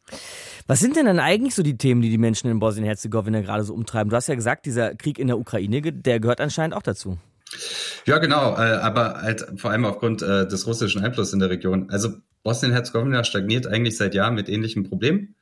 Was 0.66 0.80
sind 0.80 0.96
denn 0.96 1.06
dann 1.06 1.18
eigentlich 1.18 1.54
so 1.54 1.62
die 1.62 1.78
Themen, 1.78 2.02
die 2.02 2.10
die 2.10 2.18
Menschen 2.18 2.50
in 2.50 2.58
Bosnien-Herzegowina 2.58 3.40
gerade 3.40 3.64
so 3.64 3.72
umtreiben? 3.72 4.10
Du 4.10 4.16
hast 4.16 4.28
ja 4.28 4.34
gesagt, 4.34 4.66
dieser 4.66 4.94
Krieg 4.96 5.18
in 5.18 5.28
der 5.28 5.38
Ukraine, 5.38 5.80
der 5.80 6.20
gehört 6.20 6.42
anscheinend 6.42 6.76
auch 6.76 6.82
dazu. 6.82 7.16
Ja, 8.04 8.18
genau, 8.18 8.54
äh, 8.54 8.76
aber 8.76 9.22
halt 9.22 9.46
vor 9.56 9.70
allem 9.70 9.86
aufgrund 9.86 10.20
äh, 10.20 10.46
des 10.46 10.66
russischen 10.66 11.02
Einflusses 11.02 11.32
in 11.32 11.38
der 11.38 11.50
Region. 11.50 11.88
Also 11.90 12.10
Bosnien-Herzegowina 12.42 13.24
stagniert 13.24 13.66
eigentlich 13.66 13.96
seit 13.96 14.14
Jahren 14.14 14.34
mit 14.34 14.48
ähnlichen 14.48 14.84
Problemen. 14.84 15.36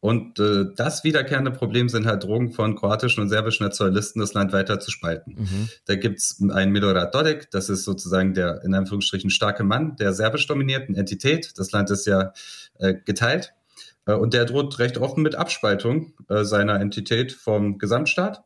Und 0.00 0.38
äh, 0.38 0.66
das 0.76 1.02
wiederkehrende 1.02 1.50
Problem 1.50 1.88
sind 1.88 2.06
halt 2.06 2.22
Drogen 2.22 2.52
von 2.52 2.76
kroatischen 2.76 3.20
und 3.20 3.28
serbischen 3.28 3.66
Nationalisten, 3.66 4.20
das 4.20 4.32
Land 4.32 4.52
weiter 4.52 4.78
zu 4.78 4.92
spalten. 4.92 5.34
Mhm. 5.36 5.68
Da 5.86 5.96
gibt's 5.96 6.40
einen 6.50 6.70
Milorad 6.70 7.14
Dodik, 7.14 7.50
das 7.50 7.68
ist 7.68 7.84
sozusagen 7.84 8.32
der 8.32 8.62
in 8.62 8.74
Anführungsstrichen 8.74 9.30
starke 9.30 9.64
Mann 9.64 9.96
der 9.96 10.12
serbisch 10.12 10.46
dominierten 10.46 10.94
Entität. 10.94 11.52
Das 11.56 11.72
Land 11.72 11.90
ist 11.90 12.06
ja 12.06 12.32
äh, 12.78 12.94
geteilt. 12.94 13.54
Äh, 14.06 14.14
und 14.14 14.34
der 14.34 14.44
droht 14.44 14.78
recht 14.78 14.98
offen 14.98 15.22
mit 15.22 15.34
Abspaltung 15.34 16.12
äh, 16.28 16.44
seiner 16.44 16.80
Entität 16.80 17.32
vom 17.32 17.78
Gesamtstaat. 17.78 18.44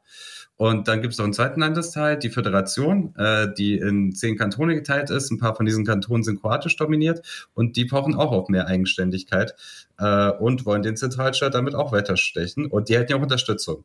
Und 0.56 0.87
dann 0.87 1.00
gibt 1.00 1.12
es 1.12 1.18
noch 1.18 1.25
einen 1.25 1.32
zweiten 1.32 1.61
Landesteil, 1.61 2.18
die 2.18 2.30
Föderation, 2.30 3.14
äh, 3.16 3.49
die 3.52 3.78
in 3.78 4.14
zehn 4.14 4.37
Kantone 4.37 4.75
geteilt 4.75 5.11
ist. 5.11 5.30
Ein 5.30 5.38
paar 5.38 5.56
von 5.56 5.66
diesen 5.66 5.85
Kantonen 5.85 6.23
sind 6.23 6.40
kroatisch 6.40 6.76
dominiert 6.76 7.49
und 7.54 7.76
die 7.76 7.85
pochen 7.85 8.14
auch 8.14 8.32
auf 8.32 8.49
mehr 8.49 8.66
Eigenständigkeit 8.66 9.54
äh, 9.99 10.30
und 10.30 10.64
wollen 10.64 10.82
den 10.82 10.97
Zentralstaat 10.97 11.54
damit 11.54 11.75
auch 11.75 11.90
weiter 11.90 12.16
stechen. 12.16 12.66
Und 12.66 12.88
die 12.88 12.97
hätten 12.97 13.11
ja 13.11 13.18
auch 13.18 13.23
Unterstützung. 13.23 13.85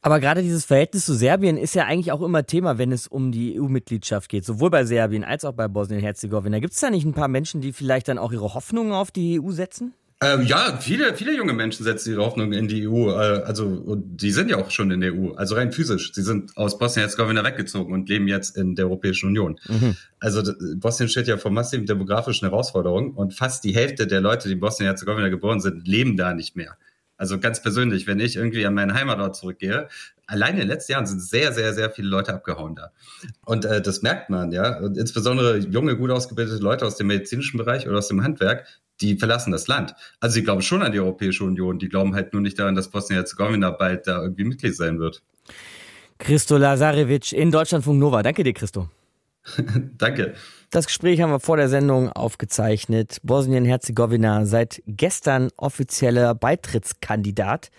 Aber 0.00 0.20
gerade 0.20 0.42
dieses 0.42 0.64
Verhältnis 0.64 1.06
zu 1.06 1.14
Serbien 1.14 1.56
ist 1.56 1.74
ja 1.74 1.84
eigentlich 1.84 2.12
auch 2.12 2.22
immer 2.22 2.46
Thema, 2.46 2.78
wenn 2.78 2.92
es 2.92 3.08
um 3.08 3.32
die 3.32 3.58
EU-Mitgliedschaft 3.58 4.28
geht, 4.28 4.44
sowohl 4.44 4.70
bei 4.70 4.84
Serbien 4.84 5.24
als 5.24 5.44
auch 5.44 5.54
bei 5.54 5.66
Bosnien-Herzegowina. 5.66 6.60
Gibt 6.60 6.74
es 6.74 6.80
da 6.80 6.90
nicht 6.90 7.04
ein 7.04 7.14
paar 7.14 7.28
Menschen, 7.28 7.60
die 7.60 7.72
vielleicht 7.72 8.06
dann 8.06 8.18
auch 8.18 8.32
ihre 8.32 8.54
Hoffnungen 8.54 8.92
auf 8.92 9.10
die 9.10 9.40
EU 9.40 9.50
setzen? 9.50 9.94
Ähm, 10.20 10.42
ja, 10.46 10.78
viele, 10.80 11.14
viele 11.14 11.36
junge 11.36 11.52
Menschen 11.52 11.84
setzen 11.84 12.10
ihre 12.10 12.24
Hoffnung 12.24 12.52
in 12.52 12.66
die 12.66 12.88
EU. 12.88 13.10
Äh, 13.10 13.42
also, 13.44 13.94
die 13.96 14.32
sind 14.32 14.50
ja 14.50 14.56
auch 14.56 14.72
schon 14.72 14.90
in 14.90 15.00
der 15.00 15.14
EU. 15.14 15.34
Also 15.34 15.54
rein 15.54 15.70
physisch. 15.70 16.12
Sie 16.12 16.22
sind 16.22 16.56
aus 16.56 16.76
Bosnien-Herzegowina 16.76 17.44
weggezogen 17.44 17.92
und 17.92 18.08
leben 18.08 18.26
jetzt 18.26 18.56
in 18.56 18.74
der 18.74 18.86
Europäischen 18.86 19.28
Union. 19.28 19.60
Mhm. 19.68 19.96
Also, 20.18 20.42
Bosnien 20.74 21.08
steht 21.08 21.28
ja 21.28 21.36
vor 21.36 21.52
massiven 21.52 21.86
demografischen 21.86 22.48
Herausforderungen 22.48 23.12
und 23.12 23.32
fast 23.32 23.62
die 23.62 23.74
Hälfte 23.74 24.08
der 24.08 24.20
Leute, 24.20 24.48
die 24.48 24.54
in 24.54 24.60
Bosnien-Herzegowina 24.60 25.28
geboren 25.28 25.60
sind, 25.60 25.86
leben 25.86 26.16
da 26.16 26.34
nicht 26.34 26.56
mehr. 26.56 26.76
Also 27.16 27.40
ganz 27.40 27.60
persönlich, 27.60 28.06
wenn 28.06 28.20
ich 28.20 28.36
irgendwie 28.36 28.64
an 28.64 28.74
meinen 28.74 28.94
Heimatort 28.94 29.34
zurückgehe, 29.34 29.88
allein 30.28 30.54
in 30.54 30.60
den 30.60 30.68
letzten 30.68 30.92
Jahren 30.92 31.06
sind 31.06 31.20
sehr, 31.20 31.52
sehr, 31.52 31.74
sehr 31.74 31.90
viele 31.90 32.08
Leute 32.08 32.32
abgehauen 32.32 32.76
da. 32.76 32.92
Und 33.44 33.64
äh, 33.64 33.82
das 33.82 34.02
merkt 34.02 34.30
man, 34.30 34.52
ja. 34.52 34.78
Und 34.78 34.96
insbesondere 34.96 35.58
junge, 35.58 35.96
gut 35.96 36.12
ausgebildete 36.12 36.62
Leute 36.62 36.86
aus 36.86 36.96
dem 36.96 37.08
medizinischen 37.08 37.58
Bereich 37.58 37.88
oder 37.88 37.98
aus 37.98 38.06
dem 38.06 38.22
Handwerk, 38.22 38.66
die 39.00 39.16
verlassen 39.16 39.52
das 39.52 39.68
Land. 39.68 39.94
Also 40.20 40.34
sie 40.34 40.42
glauben 40.42 40.62
schon 40.62 40.82
an 40.82 40.92
die 40.92 41.00
Europäische 41.00 41.44
Union, 41.44 41.78
die 41.78 41.88
glauben 41.88 42.14
halt 42.14 42.32
nur 42.32 42.42
nicht 42.42 42.58
daran, 42.58 42.74
dass 42.74 42.88
Bosnien-Herzegowina 42.88 43.70
bald 43.70 44.06
da 44.06 44.22
irgendwie 44.22 44.44
Mitglied 44.44 44.74
sein 44.74 44.98
wird. 44.98 45.22
Christo 46.18 46.56
Lazarevic 46.56 47.32
in 47.32 47.50
Deutschlandfunk 47.50 47.98
Nova. 47.98 48.22
Danke 48.22 48.42
dir, 48.42 48.52
Christo. 48.52 48.88
Danke. 49.98 50.34
Das 50.70 50.86
Gespräch 50.86 51.20
haben 51.20 51.30
wir 51.30 51.40
vor 51.40 51.56
der 51.56 51.68
Sendung 51.68 52.10
aufgezeichnet. 52.12 53.18
Bosnien-Herzegowina 53.22 54.44
seit 54.44 54.82
gestern 54.86 55.50
offizieller 55.56 56.34
Beitrittskandidat 56.34 57.70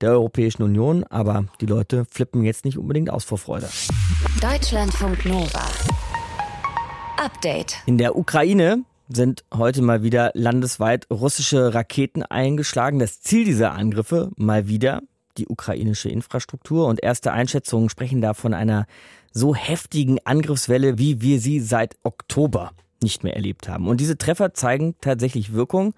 der 0.00 0.10
Europäischen 0.10 0.62
Union, 0.62 1.04
aber 1.04 1.46
die 1.60 1.66
Leute 1.66 2.04
flippen 2.10 2.42
jetzt 2.42 2.64
nicht 2.64 2.76
unbedingt 2.76 3.10
aus 3.10 3.24
vor 3.24 3.38
Freude. 3.38 3.68
Deutschlandfunk 4.42 5.24
Nova. 5.24 5.64
Update. 7.16 7.76
In 7.86 7.96
der 7.96 8.16
Ukraine 8.16 8.84
sind 9.08 9.44
heute 9.52 9.82
mal 9.82 10.02
wieder 10.02 10.30
landesweit 10.34 11.06
russische 11.10 11.74
Raketen 11.74 12.22
eingeschlagen. 12.22 12.98
Das 12.98 13.20
Ziel 13.20 13.44
dieser 13.44 13.72
Angriffe 13.72 14.30
mal 14.36 14.68
wieder 14.68 15.02
die 15.36 15.48
ukrainische 15.48 16.08
Infrastruktur 16.08 16.86
und 16.86 17.02
erste 17.02 17.32
Einschätzungen 17.32 17.88
sprechen 17.88 18.20
da 18.20 18.34
von 18.34 18.54
einer 18.54 18.86
so 19.32 19.54
heftigen 19.54 20.18
Angriffswelle, 20.24 20.98
wie 20.98 21.20
wir 21.20 21.40
sie 21.40 21.60
seit 21.60 21.96
Oktober 22.04 22.70
nicht 23.02 23.24
mehr 23.24 23.34
erlebt 23.34 23.68
haben. 23.68 23.88
Und 23.88 24.00
diese 24.00 24.16
Treffer 24.16 24.54
zeigen 24.54 24.94
tatsächlich 25.00 25.52
Wirkung 25.52 25.94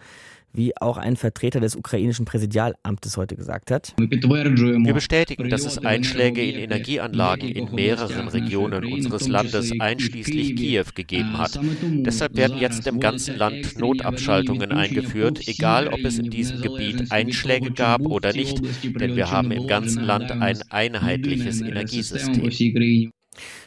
wie 0.57 0.77
auch 0.77 0.97
ein 0.97 1.17
Vertreter 1.17 1.61
des 1.61 1.77
ukrainischen 1.77 2.25
Präsidialamtes 2.25 3.17
heute 3.17 3.37
gesagt 3.37 3.71
hat. 3.71 3.95
Wir 3.97 4.95
bestätigen, 4.95 5.49
dass 5.49 5.65
es 5.65 5.79
Einschläge 5.79 6.43
in 6.43 6.57
Energieanlagen 6.57 7.49
in 7.49 7.75
mehreren 7.75 8.29
Regionen 8.29 8.85
unseres 8.85 9.29
Landes, 9.29 9.73
einschließlich 9.79 10.57
Kiew, 10.57 10.87
gegeben 10.95 11.39
hat. 11.39 11.59
Deshalb 11.83 12.37
werden 12.37 12.59
jetzt 12.59 12.87
im 12.87 13.01
ganzen 13.01 13.37
Land 13.37 13.79
Notabschaltungen 13.79 14.73
eingeführt, 14.73 15.47
egal 15.47 15.89
ob 15.89 16.01
es 16.05 16.19
in 16.19 16.31
diesem 16.31 16.61
Gebiet 16.61 17.11
Einschläge 17.11 17.71
gab 17.73 18.03
oder 18.03 18.33
nicht, 18.33 18.61
denn 18.85 19.17
wir 19.17 19.31
haben 19.31 19.51
im 19.51 19.67
ganzen 19.67 20.03
Land 20.05 20.31
ein 20.31 20.59
einheitliches 20.71 21.61
Energiesystem. 21.61 23.13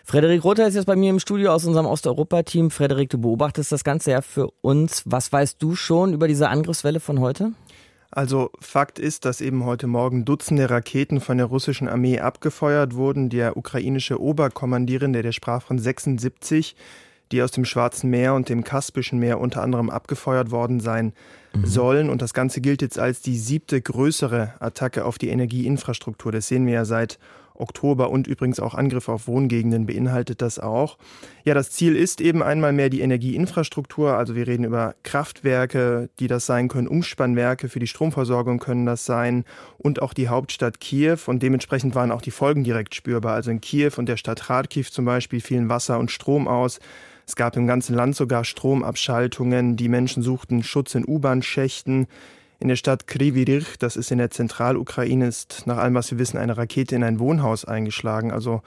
Frederik 0.03 0.43
Rother 0.43 0.67
ist 0.67 0.75
jetzt 0.75 0.85
bei 0.85 0.95
mir 0.95 1.09
im 1.09 1.19
Studio 1.19 1.51
aus 1.51 1.65
unserem 1.65 1.85
Osteuropa-Team. 1.85 2.71
Frederik, 2.71 3.09
du 3.09 3.17
beobachtest 3.17 3.71
das 3.71 3.83
Ganze 3.83 4.11
ja 4.11 4.21
für 4.21 4.49
uns. 4.61 5.03
Was 5.05 5.31
weißt 5.31 5.61
du 5.61 5.75
schon 5.75 6.13
über 6.13 6.27
diese 6.27 6.49
Angriffswelle 6.49 6.99
von 6.99 7.19
heute? 7.19 7.53
Also 8.11 8.49
Fakt 8.59 8.97
ist, 8.97 9.25
dass 9.25 9.39
eben 9.39 9.65
heute 9.65 9.85
Morgen 9.85 10.25
Dutzende 10.25 10.69
Raketen 10.69 11.21
von 11.21 11.37
der 11.37 11.45
russischen 11.45 11.87
Armee 11.87 12.19
abgefeuert 12.19 12.95
wurden. 12.95 13.29
Der 13.29 13.55
ukrainische 13.55 14.19
Oberkommandierende, 14.19 15.21
der 15.21 15.31
sprach 15.31 15.61
von 15.61 15.77
76, 15.77 16.75
die 17.31 17.43
aus 17.43 17.51
dem 17.51 17.65
Schwarzen 17.65 18.09
Meer 18.09 18.33
und 18.33 18.49
dem 18.49 18.63
Kaspischen 18.63 19.19
Meer 19.19 19.39
unter 19.39 19.61
anderem 19.61 19.91
abgefeuert 19.91 20.49
worden 20.49 20.79
sein 20.79 21.13
mhm. 21.53 21.65
sollen. 21.67 22.09
Und 22.09 22.23
das 22.23 22.33
Ganze 22.33 22.61
gilt 22.61 22.81
jetzt 22.81 22.97
als 22.97 23.21
die 23.21 23.37
siebte 23.37 23.79
größere 23.79 24.55
Attacke 24.59 25.05
auf 25.05 25.19
die 25.19 25.29
Energieinfrastruktur. 25.29 26.31
Das 26.31 26.47
sehen 26.47 26.65
wir 26.65 26.73
ja 26.73 26.85
seit 26.85 27.19
Oktober 27.59 28.09
und 28.09 28.27
übrigens 28.27 28.59
auch 28.59 28.73
Angriffe 28.73 29.11
auf 29.11 29.27
Wohngegenden 29.27 29.85
beinhaltet 29.85 30.41
das 30.41 30.59
auch. 30.59 30.97
Ja, 31.43 31.53
das 31.53 31.71
Ziel 31.71 31.95
ist 31.95 32.21
eben 32.21 32.41
einmal 32.41 32.73
mehr 32.73 32.89
die 32.89 33.01
Energieinfrastruktur. 33.01 34.15
Also 34.15 34.35
wir 34.35 34.47
reden 34.47 34.63
über 34.63 34.95
Kraftwerke, 35.03 36.09
die 36.19 36.27
das 36.27 36.45
sein 36.45 36.67
können, 36.67 36.87
Umspannwerke 36.87 37.69
für 37.69 37.79
die 37.79 37.87
Stromversorgung 37.87 38.59
können 38.59 38.85
das 38.85 39.05
sein 39.05 39.45
und 39.77 40.01
auch 40.01 40.13
die 40.13 40.29
Hauptstadt 40.29 40.79
Kiew. 40.79 41.17
Und 41.27 41.43
dementsprechend 41.43 41.95
waren 41.95 42.11
auch 42.11 42.21
die 42.21 42.31
Folgen 42.31 42.63
direkt 42.63 42.95
spürbar. 42.95 43.33
Also 43.33 43.51
in 43.51 43.61
Kiew 43.61 43.91
und 43.97 44.07
der 44.07 44.17
Stadt 44.17 44.43
Kharkiv 44.43 44.91
zum 44.91 45.05
Beispiel 45.05 45.41
fielen 45.41 45.69
Wasser 45.69 45.99
und 45.99 46.11
Strom 46.11 46.47
aus. 46.47 46.79
Es 47.29 47.35
gab 47.35 47.55
im 47.55 47.67
ganzen 47.67 47.95
Land 47.95 48.15
sogar 48.15 48.43
Stromabschaltungen. 48.43 49.75
Die 49.75 49.87
Menschen 49.87 50.23
suchten 50.23 50.63
Schutz 50.63 50.95
in 50.95 51.05
U-Bahn-Schächten. 51.07 52.07
In 52.59 52.67
der 52.67 52.75
Stadt 52.75 53.07
Krivirich, 53.07 53.77
das 53.79 53.95
ist 53.95 54.11
in 54.11 54.17
der 54.17 54.31
Zentralukraine, 54.31 55.27
ist 55.27 55.63
nach 55.65 55.77
allem, 55.77 55.93
was 55.93 56.11
wir 56.11 56.19
wissen, 56.19 56.37
eine 56.37 56.57
Rakete 56.57 56.95
in 56.95 57.03
ein 57.03 57.19
Wohnhaus 57.19 57.63
eingeschlagen. 57.63 58.31
Also 58.31 58.61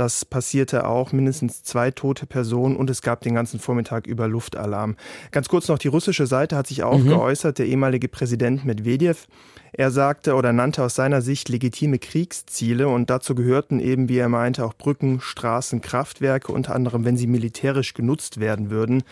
Das 0.00 0.24
passierte 0.24 0.86
auch, 0.86 1.12
mindestens 1.12 1.62
zwei 1.62 1.90
tote 1.90 2.24
Personen 2.24 2.76
und 2.76 2.88
es 2.88 3.02
gab 3.02 3.20
den 3.20 3.34
ganzen 3.34 3.60
Vormittag 3.60 4.06
über 4.06 4.28
Luftalarm. 4.28 4.96
Ganz 5.30 5.50
kurz 5.50 5.68
noch, 5.68 5.78
die 5.78 5.88
russische 5.88 6.26
Seite 6.26 6.56
hat 6.56 6.66
sich 6.66 6.82
auch 6.82 6.98
mhm. 6.98 7.08
geäußert, 7.08 7.58
der 7.58 7.66
ehemalige 7.66 8.08
Präsident 8.08 8.64
Medvedev. 8.64 9.26
Er 9.72 9.90
sagte 9.90 10.36
oder 10.36 10.54
nannte 10.54 10.82
aus 10.84 10.94
seiner 10.94 11.20
Sicht 11.20 11.50
legitime 11.50 11.98
Kriegsziele 11.98 12.88
und 12.88 13.10
dazu 13.10 13.34
gehörten 13.34 13.78
eben, 13.78 14.08
wie 14.08 14.16
er 14.16 14.30
meinte, 14.30 14.64
auch 14.64 14.72
Brücken, 14.72 15.20
Straßen, 15.20 15.82
Kraftwerke, 15.82 16.50
unter 16.50 16.74
anderem, 16.74 17.04
wenn 17.04 17.18
sie 17.18 17.26
militärisch 17.26 17.92
genutzt 17.92 18.40
werden 18.40 18.70
würden. 18.70 19.02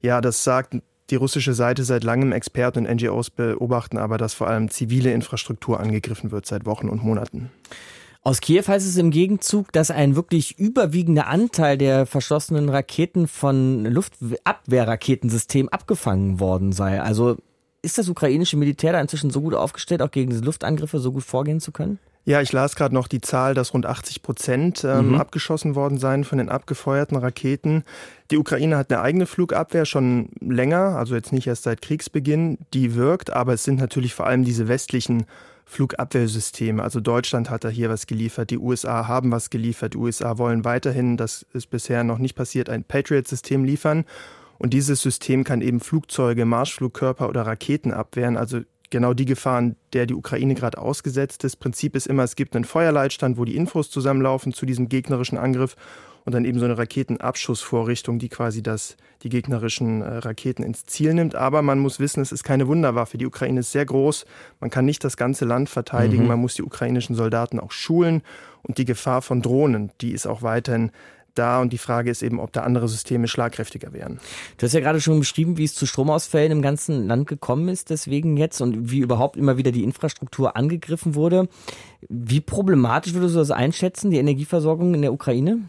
Ja, 0.00 0.22
das 0.22 0.42
sagt 0.42 0.76
die 1.14 1.18
russische 1.18 1.54
Seite 1.54 1.84
seit 1.84 2.02
langem 2.02 2.32
Experten 2.32 2.86
und 2.86 2.92
NGOs 2.92 3.30
beobachten 3.30 3.98
aber, 3.98 4.18
dass 4.18 4.34
vor 4.34 4.48
allem 4.48 4.68
zivile 4.68 5.12
Infrastruktur 5.12 5.78
angegriffen 5.78 6.32
wird 6.32 6.44
seit 6.44 6.66
Wochen 6.66 6.88
und 6.88 7.04
Monaten. 7.04 7.52
Aus 8.22 8.40
Kiew 8.40 8.64
heißt 8.66 8.84
es 8.84 8.96
im 8.96 9.12
Gegenzug, 9.12 9.70
dass 9.70 9.92
ein 9.92 10.16
wirklich 10.16 10.58
überwiegender 10.58 11.28
Anteil 11.28 11.78
der 11.78 12.06
verschlossenen 12.06 12.68
Raketen 12.68 13.28
von 13.28 13.84
Luftabwehrraketensystem 13.84 15.68
abgefangen 15.68 16.40
worden 16.40 16.72
sei. 16.72 17.00
Also 17.00 17.36
ist 17.82 17.98
das 17.98 18.08
ukrainische 18.08 18.56
Militär 18.56 18.92
da 18.92 19.00
inzwischen 19.00 19.30
so 19.30 19.40
gut 19.40 19.54
aufgestellt, 19.54 20.02
auch 20.02 20.10
gegen 20.10 20.30
diese 20.30 20.42
Luftangriffe 20.42 20.98
so 20.98 21.12
gut 21.12 21.22
vorgehen 21.22 21.60
zu 21.60 21.70
können? 21.70 22.00
Ja, 22.26 22.40
ich 22.40 22.52
las 22.52 22.74
gerade 22.74 22.94
noch 22.94 23.06
die 23.06 23.20
Zahl, 23.20 23.52
dass 23.52 23.74
rund 23.74 23.84
80 23.84 24.22
Prozent 24.22 24.82
ähm, 24.82 25.10
mhm. 25.10 25.14
abgeschossen 25.16 25.74
worden 25.74 25.98
seien 25.98 26.24
von 26.24 26.38
den 26.38 26.48
abgefeuerten 26.48 27.18
Raketen. 27.18 27.84
Die 28.30 28.38
Ukraine 28.38 28.78
hat 28.78 28.90
eine 28.90 29.02
eigene 29.02 29.26
Flugabwehr 29.26 29.84
schon 29.84 30.30
länger, 30.40 30.96
also 30.96 31.14
jetzt 31.14 31.32
nicht 31.32 31.46
erst 31.46 31.64
seit 31.64 31.82
Kriegsbeginn. 31.82 32.58
Die 32.72 32.94
wirkt, 32.94 33.30
aber 33.32 33.52
es 33.52 33.64
sind 33.64 33.78
natürlich 33.78 34.14
vor 34.14 34.26
allem 34.26 34.44
diese 34.44 34.68
westlichen 34.68 35.26
Flugabwehrsysteme. 35.66 36.82
Also 36.82 37.00
Deutschland 37.00 37.50
hat 37.50 37.64
da 37.64 37.68
hier 37.68 37.90
was 37.90 38.06
geliefert, 38.06 38.50
die 38.50 38.58
USA 38.58 39.06
haben 39.06 39.30
was 39.30 39.50
geliefert, 39.50 39.94
die 39.94 39.98
USA 39.98 40.38
wollen 40.38 40.64
weiterhin, 40.64 41.18
das 41.18 41.44
ist 41.52 41.68
bisher 41.68 42.04
noch 42.04 42.18
nicht 42.18 42.34
passiert, 42.34 42.70
ein 42.70 42.84
Patriot-System 42.84 43.64
liefern. 43.64 44.04
Und 44.58 44.72
dieses 44.72 45.02
System 45.02 45.44
kann 45.44 45.60
eben 45.60 45.80
Flugzeuge, 45.80 46.44
Marschflugkörper 46.44 47.28
oder 47.28 47.42
Raketen 47.42 47.92
abwehren. 47.92 48.36
Also 48.36 48.60
genau 48.94 49.12
die 49.12 49.24
Gefahren, 49.24 49.74
der 49.92 50.06
die 50.06 50.14
Ukraine 50.14 50.54
gerade 50.54 50.78
ausgesetzt 50.78 51.42
ist. 51.42 51.56
Prinzip 51.56 51.96
ist 51.96 52.06
immer, 52.06 52.22
es 52.22 52.36
gibt 52.36 52.54
einen 52.54 52.64
Feuerleitstand, 52.64 53.36
wo 53.36 53.44
die 53.44 53.56
Infos 53.56 53.90
zusammenlaufen 53.90 54.52
zu 54.52 54.66
diesem 54.66 54.88
gegnerischen 54.88 55.36
Angriff 55.36 55.74
und 56.24 56.32
dann 56.32 56.44
eben 56.44 56.60
so 56.60 56.64
eine 56.64 56.78
Raketenabschussvorrichtung, 56.78 58.20
die 58.20 58.28
quasi 58.28 58.62
das, 58.62 58.96
die 59.24 59.30
gegnerischen 59.30 60.00
äh, 60.00 60.18
Raketen 60.18 60.62
ins 60.62 60.86
Ziel 60.86 61.12
nimmt. 61.12 61.34
Aber 61.34 61.60
man 61.60 61.80
muss 61.80 61.98
wissen, 61.98 62.22
es 62.22 62.30
ist 62.30 62.44
keine 62.44 62.68
Wunderwaffe. 62.68 63.18
Die 63.18 63.26
Ukraine 63.26 63.60
ist 63.60 63.72
sehr 63.72 63.84
groß. 63.84 64.26
Man 64.60 64.70
kann 64.70 64.84
nicht 64.84 65.02
das 65.02 65.16
ganze 65.16 65.44
Land 65.44 65.68
verteidigen. 65.68 66.22
Mhm. 66.22 66.28
Man 66.28 66.38
muss 66.38 66.54
die 66.54 66.62
ukrainischen 66.62 67.16
Soldaten 67.16 67.58
auch 67.58 67.72
schulen. 67.72 68.22
Und 68.62 68.78
die 68.78 68.84
Gefahr 68.84 69.22
von 69.22 69.42
Drohnen, 69.42 69.90
die 70.00 70.12
ist 70.12 70.26
auch 70.26 70.42
weiterhin 70.42 70.92
da 71.34 71.60
und 71.60 71.72
die 71.72 71.78
Frage 71.78 72.10
ist 72.10 72.22
eben, 72.22 72.40
ob 72.40 72.52
da 72.52 72.62
andere 72.62 72.88
Systeme 72.88 73.28
schlagkräftiger 73.28 73.92
wären. 73.92 74.20
Du 74.56 74.66
hast 74.66 74.72
ja 74.72 74.80
gerade 74.80 75.00
schon 75.00 75.18
beschrieben, 75.18 75.56
wie 75.58 75.64
es 75.64 75.74
zu 75.74 75.86
Stromausfällen 75.86 76.52
im 76.52 76.62
ganzen 76.62 77.06
Land 77.06 77.26
gekommen 77.26 77.68
ist, 77.68 77.90
deswegen 77.90 78.36
jetzt 78.36 78.60
und 78.60 78.90
wie 78.90 79.00
überhaupt 79.00 79.36
immer 79.36 79.56
wieder 79.56 79.72
die 79.72 79.84
Infrastruktur 79.84 80.56
angegriffen 80.56 81.14
wurde. 81.14 81.48
Wie 82.08 82.40
problematisch 82.40 83.14
würdest 83.14 83.34
du 83.34 83.38
das 83.38 83.50
einschätzen, 83.50 84.10
die 84.10 84.18
Energieversorgung 84.18 84.94
in 84.94 85.02
der 85.02 85.12
Ukraine? 85.12 85.60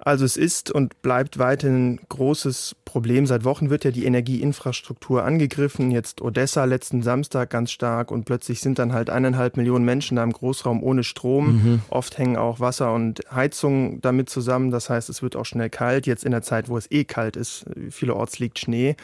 Also 0.00 0.24
es 0.24 0.36
ist 0.36 0.70
und 0.70 1.02
bleibt 1.02 1.38
weiterhin 1.38 1.94
ein 1.94 2.00
großes 2.08 2.76
Problem. 2.84 3.26
Seit 3.26 3.44
Wochen 3.44 3.68
wird 3.68 3.84
ja 3.84 3.90
die 3.90 4.04
Energieinfrastruktur 4.04 5.24
angegriffen. 5.24 5.90
Jetzt 5.90 6.22
Odessa 6.22 6.64
letzten 6.64 7.02
Samstag 7.02 7.50
ganz 7.50 7.72
stark 7.72 8.12
und 8.12 8.24
plötzlich 8.24 8.60
sind 8.60 8.78
dann 8.78 8.92
halt 8.92 9.10
eineinhalb 9.10 9.56
Millionen 9.56 9.84
Menschen 9.84 10.16
da 10.16 10.22
im 10.22 10.32
Großraum 10.32 10.84
ohne 10.84 11.02
Strom. 11.02 11.46
Mhm. 11.46 11.82
Oft 11.90 12.16
hängen 12.16 12.36
auch 12.36 12.60
Wasser 12.60 12.94
und 12.94 13.22
Heizung 13.32 14.00
damit 14.00 14.30
zusammen. 14.30 14.70
Das 14.70 14.88
heißt, 14.88 15.08
es 15.08 15.20
wird 15.20 15.34
auch 15.34 15.44
schnell 15.44 15.68
kalt. 15.68 16.06
Jetzt 16.06 16.24
in 16.24 16.30
der 16.30 16.42
Zeit, 16.42 16.68
wo 16.68 16.78
es 16.78 16.88
eh 16.92 17.04
kalt 17.04 17.36
ist, 17.36 17.66
vielerorts 17.90 18.38
liegt 18.38 18.60
Schnee. 18.60 18.94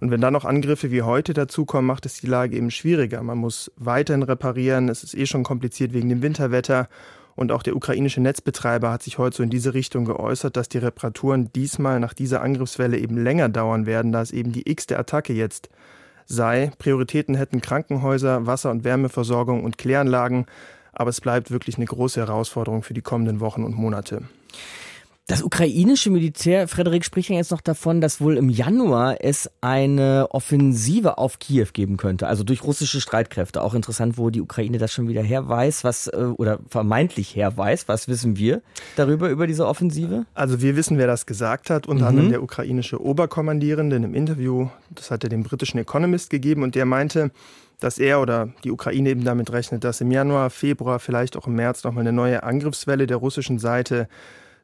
Und 0.00 0.10
wenn 0.10 0.20
dann 0.20 0.32
noch 0.32 0.44
Angriffe 0.44 0.90
wie 0.90 1.02
heute 1.02 1.34
dazukommen, 1.34 1.86
macht 1.86 2.06
es 2.06 2.20
die 2.20 2.26
Lage 2.26 2.56
eben 2.56 2.70
schwieriger. 2.70 3.22
Man 3.22 3.38
muss 3.38 3.70
weiterhin 3.76 4.22
reparieren. 4.22 4.88
Es 4.88 5.04
ist 5.04 5.14
eh 5.14 5.26
schon 5.26 5.42
kompliziert 5.42 5.92
wegen 5.92 6.08
dem 6.08 6.22
Winterwetter. 6.22 6.88
Und 7.38 7.52
auch 7.52 7.62
der 7.62 7.76
ukrainische 7.76 8.20
Netzbetreiber 8.20 8.90
hat 8.90 9.04
sich 9.04 9.16
heute 9.16 9.36
so 9.36 9.42
in 9.44 9.48
diese 9.48 9.72
Richtung 9.72 10.04
geäußert, 10.04 10.56
dass 10.56 10.68
die 10.68 10.78
Reparaturen 10.78 11.52
diesmal 11.52 12.00
nach 12.00 12.12
dieser 12.12 12.42
Angriffswelle 12.42 12.98
eben 12.98 13.16
länger 13.16 13.48
dauern 13.48 13.86
werden, 13.86 14.10
da 14.10 14.20
es 14.22 14.32
eben 14.32 14.50
die 14.50 14.68
x-te 14.68 14.98
Attacke 14.98 15.32
jetzt 15.32 15.68
sei. 16.26 16.72
Prioritäten 16.78 17.36
hätten 17.36 17.60
Krankenhäuser, 17.60 18.46
Wasser- 18.46 18.72
und 18.72 18.82
Wärmeversorgung 18.82 19.62
und 19.62 19.78
Kläranlagen. 19.78 20.46
Aber 20.92 21.10
es 21.10 21.20
bleibt 21.20 21.52
wirklich 21.52 21.76
eine 21.76 21.86
große 21.86 22.18
Herausforderung 22.18 22.82
für 22.82 22.94
die 22.94 23.02
kommenden 23.02 23.38
Wochen 23.38 23.62
und 23.62 23.76
Monate. 23.76 24.22
Das 25.28 25.42
ukrainische 25.42 26.08
Militär, 26.08 26.68
Frederik 26.68 27.04
spricht 27.04 27.28
ja 27.28 27.36
jetzt 27.36 27.50
noch 27.50 27.60
davon, 27.60 28.00
dass 28.00 28.18
wohl 28.22 28.38
im 28.38 28.48
Januar 28.48 29.16
es 29.20 29.50
eine 29.60 30.28
Offensive 30.30 31.18
auf 31.18 31.38
Kiew 31.38 31.66
geben 31.74 31.98
könnte, 31.98 32.26
also 32.26 32.44
durch 32.44 32.64
russische 32.64 32.98
Streitkräfte. 33.02 33.62
Auch 33.62 33.74
interessant, 33.74 34.16
wo 34.16 34.30
die 34.30 34.40
Ukraine 34.40 34.78
das 34.78 34.90
schon 34.90 35.06
wieder 35.06 35.20
her 35.20 35.46
weiß, 35.46 35.84
was 35.84 36.06
äh, 36.06 36.16
oder 36.16 36.60
vermeintlich 36.70 37.36
her 37.36 37.54
weiß. 37.54 37.88
Was 37.88 38.08
wissen 38.08 38.38
wir 38.38 38.62
darüber 38.96 39.28
über 39.28 39.46
diese 39.46 39.66
Offensive? 39.66 40.24
Also 40.32 40.62
wir 40.62 40.76
wissen, 40.76 40.96
wer 40.96 41.06
das 41.06 41.26
gesagt 41.26 41.68
hat, 41.68 41.86
unter 41.86 42.04
mhm. 42.04 42.08
anderem 42.08 42.30
der 42.30 42.42
ukrainische 42.42 42.98
Oberkommandierende 42.98 43.96
in 43.96 44.04
einem 44.04 44.14
Interview. 44.14 44.68
Das 44.94 45.10
hat 45.10 45.24
er 45.24 45.28
dem 45.28 45.42
britischen 45.42 45.76
Economist 45.76 46.30
gegeben 46.30 46.62
und 46.62 46.74
der 46.74 46.86
meinte, 46.86 47.32
dass 47.80 47.98
er 47.98 48.22
oder 48.22 48.48
die 48.64 48.70
Ukraine 48.70 49.10
eben 49.10 49.24
damit 49.24 49.52
rechnet, 49.52 49.84
dass 49.84 50.00
im 50.00 50.10
Januar, 50.10 50.48
Februar, 50.48 50.98
vielleicht 50.98 51.36
auch 51.36 51.46
im 51.46 51.54
März 51.54 51.84
nochmal 51.84 52.00
eine 52.00 52.14
neue 52.14 52.44
Angriffswelle 52.44 53.06
der 53.06 53.18
russischen 53.18 53.58
Seite 53.58 54.08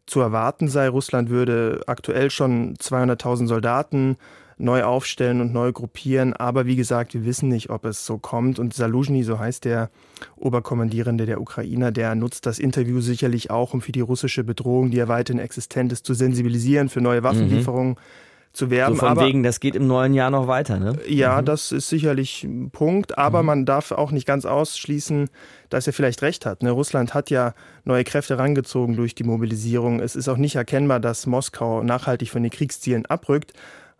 zu 0.06 0.20
erwarten 0.20 0.68
sei. 0.68 0.88
Russland 0.88 1.30
würde 1.30 1.82
aktuell 1.86 2.30
schon 2.30 2.74
200.000 2.76 3.46
Soldaten 3.46 4.16
neu 4.56 4.84
aufstellen 4.84 5.40
und 5.40 5.52
neu 5.52 5.72
gruppieren. 5.72 6.32
Aber 6.32 6.66
wie 6.66 6.76
gesagt, 6.76 7.14
wir 7.14 7.24
wissen 7.24 7.48
nicht, 7.48 7.70
ob 7.70 7.84
es 7.84 8.06
so 8.06 8.18
kommt. 8.18 8.58
Und 8.58 8.74
Saluzhny, 8.74 9.24
so 9.24 9.38
heißt 9.38 9.64
der 9.64 9.90
Oberkommandierende 10.36 11.26
der 11.26 11.40
Ukrainer, 11.40 11.90
der 11.90 12.14
nutzt 12.14 12.46
das 12.46 12.58
Interview 12.58 13.00
sicherlich 13.00 13.50
auch, 13.50 13.74
um 13.74 13.80
für 13.80 13.92
die 13.92 14.00
russische 14.00 14.44
Bedrohung, 14.44 14.90
die 14.90 14.98
ja 14.98 15.08
weiterhin 15.08 15.40
existent 15.40 15.92
ist, 15.92 16.06
zu 16.06 16.14
sensibilisieren, 16.14 16.88
für 16.88 17.00
neue 17.00 17.22
Waffenlieferungen. 17.22 17.92
Mhm 17.92 18.23
zu 18.54 18.70
werben. 18.70 18.94
So 18.94 19.00
von 19.00 19.08
aber, 19.08 19.26
wegen, 19.26 19.42
das 19.42 19.60
geht 19.60 19.74
im 19.74 19.86
neuen 19.86 20.14
Jahr 20.14 20.30
noch 20.30 20.46
weiter, 20.46 20.78
ne? 20.78 20.96
Ja, 21.06 21.40
mhm. 21.40 21.44
das 21.44 21.72
ist 21.72 21.88
sicherlich 21.88 22.44
ein 22.44 22.70
Punkt, 22.70 23.18
aber 23.18 23.42
mhm. 23.42 23.46
man 23.46 23.66
darf 23.66 23.90
auch 23.92 24.12
nicht 24.12 24.26
ganz 24.26 24.46
ausschließen, 24.46 25.28
dass 25.68 25.86
er 25.86 25.92
vielleicht 25.92 26.22
recht 26.22 26.46
hat. 26.46 26.62
Ne? 26.62 26.70
Russland 26.70 27.14
hat 27.14 27.30
ja 27.30 27.52
neue 27.84 28.04
Kräfte 28.04 28.38
rangezogen 28.38 28.96
durch 28.96 29.14
die 29.14 29.24
Mobilisierung. 29.24 30.00
Es 30.00 30.14
ist 30.14 30.28
auch 30.28 30.36
nicht 30.36 30.54
erkennbar, 30.54 31.00
dass 31.00 31.26
Moskau 31.26 31.82
nachhaltig 31.82 32.30
von 32.30 32.42
den 32.42 32.52
Kriegszielen 32.52 33.06
abrückt. 33.06 33.52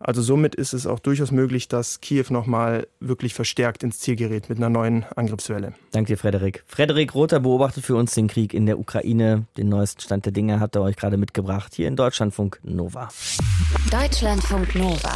Also 0.07 0.21
somit 0.21 0.55
ist 0.55 0.75
es 0.75 0.87
auch 0.87 0.99
durchaus 0.99 1.31
möglich, 1.31 1.67
dass 1.67 2.03
Kiew 2.03 2.27
nochmal 2.29 2.87
wirklich 3.01 3.33
verstärkt 3.33 3.83
ins 3.83 4.01
Ziel 4.01 4.17
gerät 4.17 4.51
mit 4.51 4.59
einer 4.59 4.69
neuen 4.69 5.07
Angriffswelle. 5.17 5.73
Danke 5.93 6.13
dir, 6.13 6.19
Frederik. 6.19 6.63
Frederik 6.67 7.15
Rother 7.15 7.41
beobachtet 7.41 7.87
für 7.87 7.97
uns 7.97 8.13
den 8.13 8.29
Krieg 8.29 8.53
in 8.53 8.67
der 8.67 8.79
Ukraine. 8.79 9.47
Den 9.57 9.71
neuesten 9.71 10.03
Stand 10.03 10.27
der 10.27 10.33
Dinge 10.33 10.61
hat 10.61 10.77
er 10.77 10.83
euch 10.83 10.97
gerade 10.97 11.17
mitgebracht 11.17 11.73
hier 11.75 11.89
in 11.89 11.97
Deutschlandfunk 11.97 12.61
Nova. 12.63 13.09
Deutschlandfunk 13.91 14.75
Nova. 14.75 15.15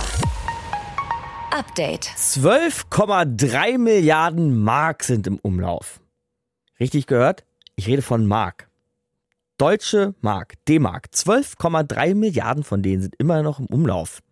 Update. 1.50 2.06
12,3 2.06 3.76
Milliarden 3.76 4.58
Mark 4.58 5.04
sind 5.04 5.26
im 5.26 5.38
Umlauf. 5.38 6.00
Richtig 6.80 7.06
gehört? 7.06 7.44
Ich 7.76 7.88
rede 7.88 8.00
von 8.00 8.26
Mark. 8.26 8.70
Deutsche 9.58 10.14
Mark, 10.22 10.54
D-Mark. 10.66 11.08
12,3 11.14 12.14
Milliarden 12.14 12.64
von 12.64 12.80
denen 12.82 13.02
sind 13.02 13.16
immer 13.18 13.42
noch 13.42 13.60
im 13.60 13.66
Umlauf. 13.66 14.22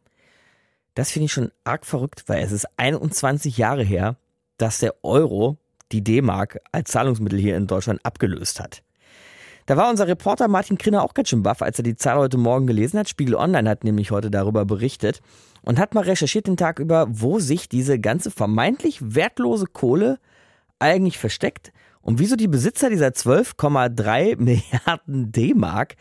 Das 0.96 1.10
finde 1.10 1.26
ich 1.26 1.32
schon 1.32 1.52
arg 1.62 1.84
verrückt, 1.84 2.24
weil 2.26 2.42
es 2.42 2.52
ist 2.52 2.66
21 2.78 3.58
Jahre 3.58 3.84
her, 3.84 4.16
dass 4.56 4.78
der 4.78 4.94
Euro 5.04 5.58
die 5.92 6.02
D-Mark 6.02 6.58
als 6.72 6.90
Zahlungsmittel 6.90 7.38
hier 7.38 7.54
in 7.54 7.66
Deutschland 7.66 8.00
abgelöst 8.02 8.60
hat. 8.60 8.82
Da 9.66 9.76
war 9.76 9.90
unser 9.90 10.08
Reporter 10.08 10.48
Martin 10.48 10.78
Krinner 10.78 11.02
auch 11.02 11.12
ganz 11.12 11.28
schön 11.28 11.42
baff, 11.42 11.60
als 11.60 11.78
er 11.78 11.82
die 11.82 11.96
Zahl 11.96 12.16
heute 12.16 12.38
Morgen 12.38 12.66
gelesen 12.66 12.98
hat. 12.98 13.10
Spiegel 13.10 13.34
Online 13.34 13.68
hat 13.68 13.84
nämlich 13.84 14.10
heute 14.10 14.30
darüber 14.30 14.64
berichtet 14.64 15.20
und 15.60 15.78
hat 15.78 15.92
mal 15.92 16.04
recherchiert 16.04 16.46
den 16.46 16.56
Tag 16.56 16.78
über, 16.78 17.06
wo 17.10 17.40
sich 17.40 17.68
diese 17.68 17.98
ganze 17.98 18.30
vermeintlich 18.30 19.14
wertlose 19.14 19.66
Kohle 19.66 20.18
eigentlich 20.78 21.18
versteckt 21.18 21.74
und 22.00 22.20
wieso 22.20 22.36
die 22.36 22.48
Besitzer 22.48 22.88
dieser 22.88 23.08
12,3 23.08 24.36
Milliarden 24.40 25.30
D-Mark 25.30 25.96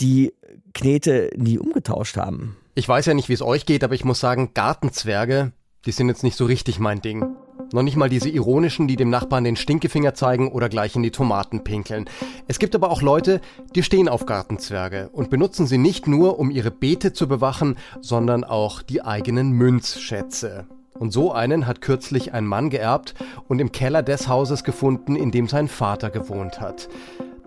die 0.00 0.32
Knete 0.72 1.28
nie 1.36 1.58
umgetauscht 1.58 2.16
haben. 2.16 2.56
Ich 2.78 2.86
weiß 2.86 3.06
ja 3.06 3.14
nicht, 3.14 3.30
wie 3.30 3.32
es 3.32 3.40
euch 3.40 3.64
geht, 3.64 3.82
aber 3.84 3.94
ich 3.94 4.04
muss 4.04 4.20
sagen, 4.20 4.50
Gartenzwerge, 4.52 5.52
die 5.86 5.92
sind 5.92 6.08
jetzt 6.08 6.22
nicht 6.22 6.36
so 6.36 6.44
richtig 6.44 6.78
mein 6.78 7.00
Ding. 7.00 7.24
Noch 7.72 7.80
nicht 7.80 7.96
mal 7.96 8.10
diese 8.10 8.28
ironischen, 8.28 8.86
die 8.86 8.96
dem 8.96 9.08
Nachbarn 9.08 9.44
den 9.44 9.56
Stinkefinger 9.56 10.12
zeigen 10.12 10.52
oder 10.52 10.68
gleich 10.68 10.94
in 10.94 11.02
die 11.02 11.10
Tomaten 11.10 11.64
pinkeln. 11.64 12.04
Es 12.48 12.58
gibt 12.58 12.74
aber 12.74 12.90
auch 12.90 13.00
Leute, 13.00 13.40
die 13.74 13.82
stehen 13.82 14.10
auf 14.10 14.26
Gartenzwerge 14.26 15.08
und 15.10 15.30
benutzen 15.30 15.66
sie 15.66 15.78
nicht 15.78 16.06
nur, 16.06 16.38
um 16.38 16.50
ihre 16.50 16.70
Beete 16.70 17.14
zu 17.14 17.28
bewachen, 17.28 17.78
sondern 18.02 18.44
auch 18.44 18.82
die 18.82 19.02
eigenen 19.02 19.52
Münzschätze. 19.52 20.66
Und 20.98 21.14
so 21.14 21.32
einen 21.32 21.66
hat 21.66 21.80
kürzlich 21.80 22.34
ein 22.34 22.44
Mann 22.44 22.68
geerbt 22.68 23.14
und 23.48 23.58
im 23.58 23.72
Keller 23.72 24.02
des 24.02 24.28
Hauses 24.28 24.64
gefunden, 24.64 25.16
in 25.16 25.30
dem 25.30 25.48
sein 25.48 25.68
Vater 25.68 26.10
gewohnt 26.10 26.60
hat. 26.60 26.90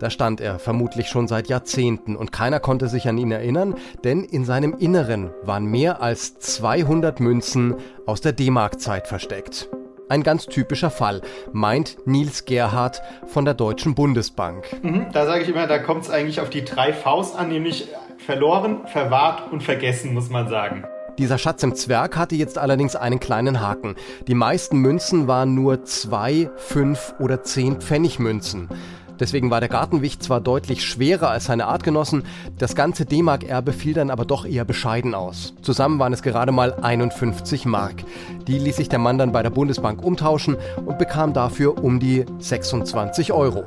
Da 0.00 0.08
stand 0.08 0.40
er 0.40 0.58
vermutlich 0.58 1.08
schon 1.08 1.28
seit 1.28 1.48
Jahrzehnten 1.48 2.16
und 2.16 2.32
keiner 2.32 2.58
konnte 2.58 2.88
sich 2.88 3.06
an 3.06 3.18
ihn 3.18 3.30
erinnern, 3.30 3.74
denn 4.02 4.24
in 4.24 4.46
seinem 4.46 4.74
Inneren 4.78 5.30
waren 5.42 5.66
mehr 5.66 6.00
als 6.00 6.38
200 6.38 7.20
Münzen 7.20 7.74
aus 8.06 8.22
der 8.22 8.32
D-Mark-Zeit 8.32 9.06
versteckt. 9.06 9.68
Ein 10.08 10.22
ganz 10.22 10.46
typischer 10.46 10.90
Fall, 10.90 11.20
meint 11.52 11.98
Nils 12.06 12.46
Gerhardt 12.46 13.02
von 13.26 13.44
der 13.44 13.52
Deutschen 13.52 13.94
Bundesbank. 13.94 14.64
Mhm, 14.82 15.08
da 15.12 15.26
sage 15.26 15.42
ich 15.42 15.50
immer, 15.50 15.66
da 15.66 15.78
kommt 15.78 16.04
es 16.04 16.10
eigentlich 16.10 16.40
auf 16.40 16.48
die 16.48 16.64
drei 16.64 16.94
Vs 16.94 17.34
an, 17.36 17.50
nämlich 17.50 17.88
verloren, 18.16 18.86
verwahrt 18.86 19.52
und 19.52 19.62
vergessen, 19.62 20.14
muss 20.14 20.30
man 20.30 20.48
sagen. 20.48 20.82
Dieser 21.18 21.36
Schatz 21.36 21.62
im 21.62 21.74
Zwerg 21.74 22.16
hatte 22.16 22.34
jetzt 22.34 22.56
allerdings 22.56 22.96
einen 22.96 23.20
kleinen 23.20 23.60
Haken. 23.60 23.96
Die 24.26 24.34
meisten 24.34 24.78
Münzen 24.78 25.28
waren 25.28 25.54
nur 25.54 25.84
zwei, 25.84 26.48
fünf 26.56 27.14
oder 27.18 27.42
zehn 27.42 27.78
Pfennigmünzen. 27.80 28.70
Deswegen 29.20 29.50
war 29.50 29.60
der 29.60 29.68
Gartenwicht 29.68 30.22
zwar 30.22 30.40
deutlich 30.40 30.82
schwerer 30.84 31.30
als 31.30 31.44
seine 31.44 31.66
Artgenossen, 31.66 32.24
das 32.58 32.74
ganze 32.74 33.04
D-Mark-Erbe 33.04 33.72
fiel 33.72 33.92
dann 33.92 34.10
aber 34.10 34.24
doch 34.24 34.46
eher 34.46 34.64
bescheiden 34.64 35.14
aus. 35.14 35.54
Zusammen 35.60 35.98
waren 35.98 36.14
es 36.14 36.22
gerade 36.22 36.52
mal 36.52 36.72
51 36.72 37.66
Mark. 37.66 38.02
Die 38.48 38.58
ließ 38.58 38.76
sich 38.76 38.88
der 38.88 38.98
Mann 38.98 39.18
dann 39.18 39.32
bei 39.32 39.42
der 39.42 39.50
Bundesbank 39.50 40.02
umtauschen 40.02 40.56
und 40.86 40.98
bekam 40.98 41.34
dafür 41.34 41.84
um 41.84 42.00
die 42.00 42.24
26 42.38 43.32
Euro. 43.32 43.64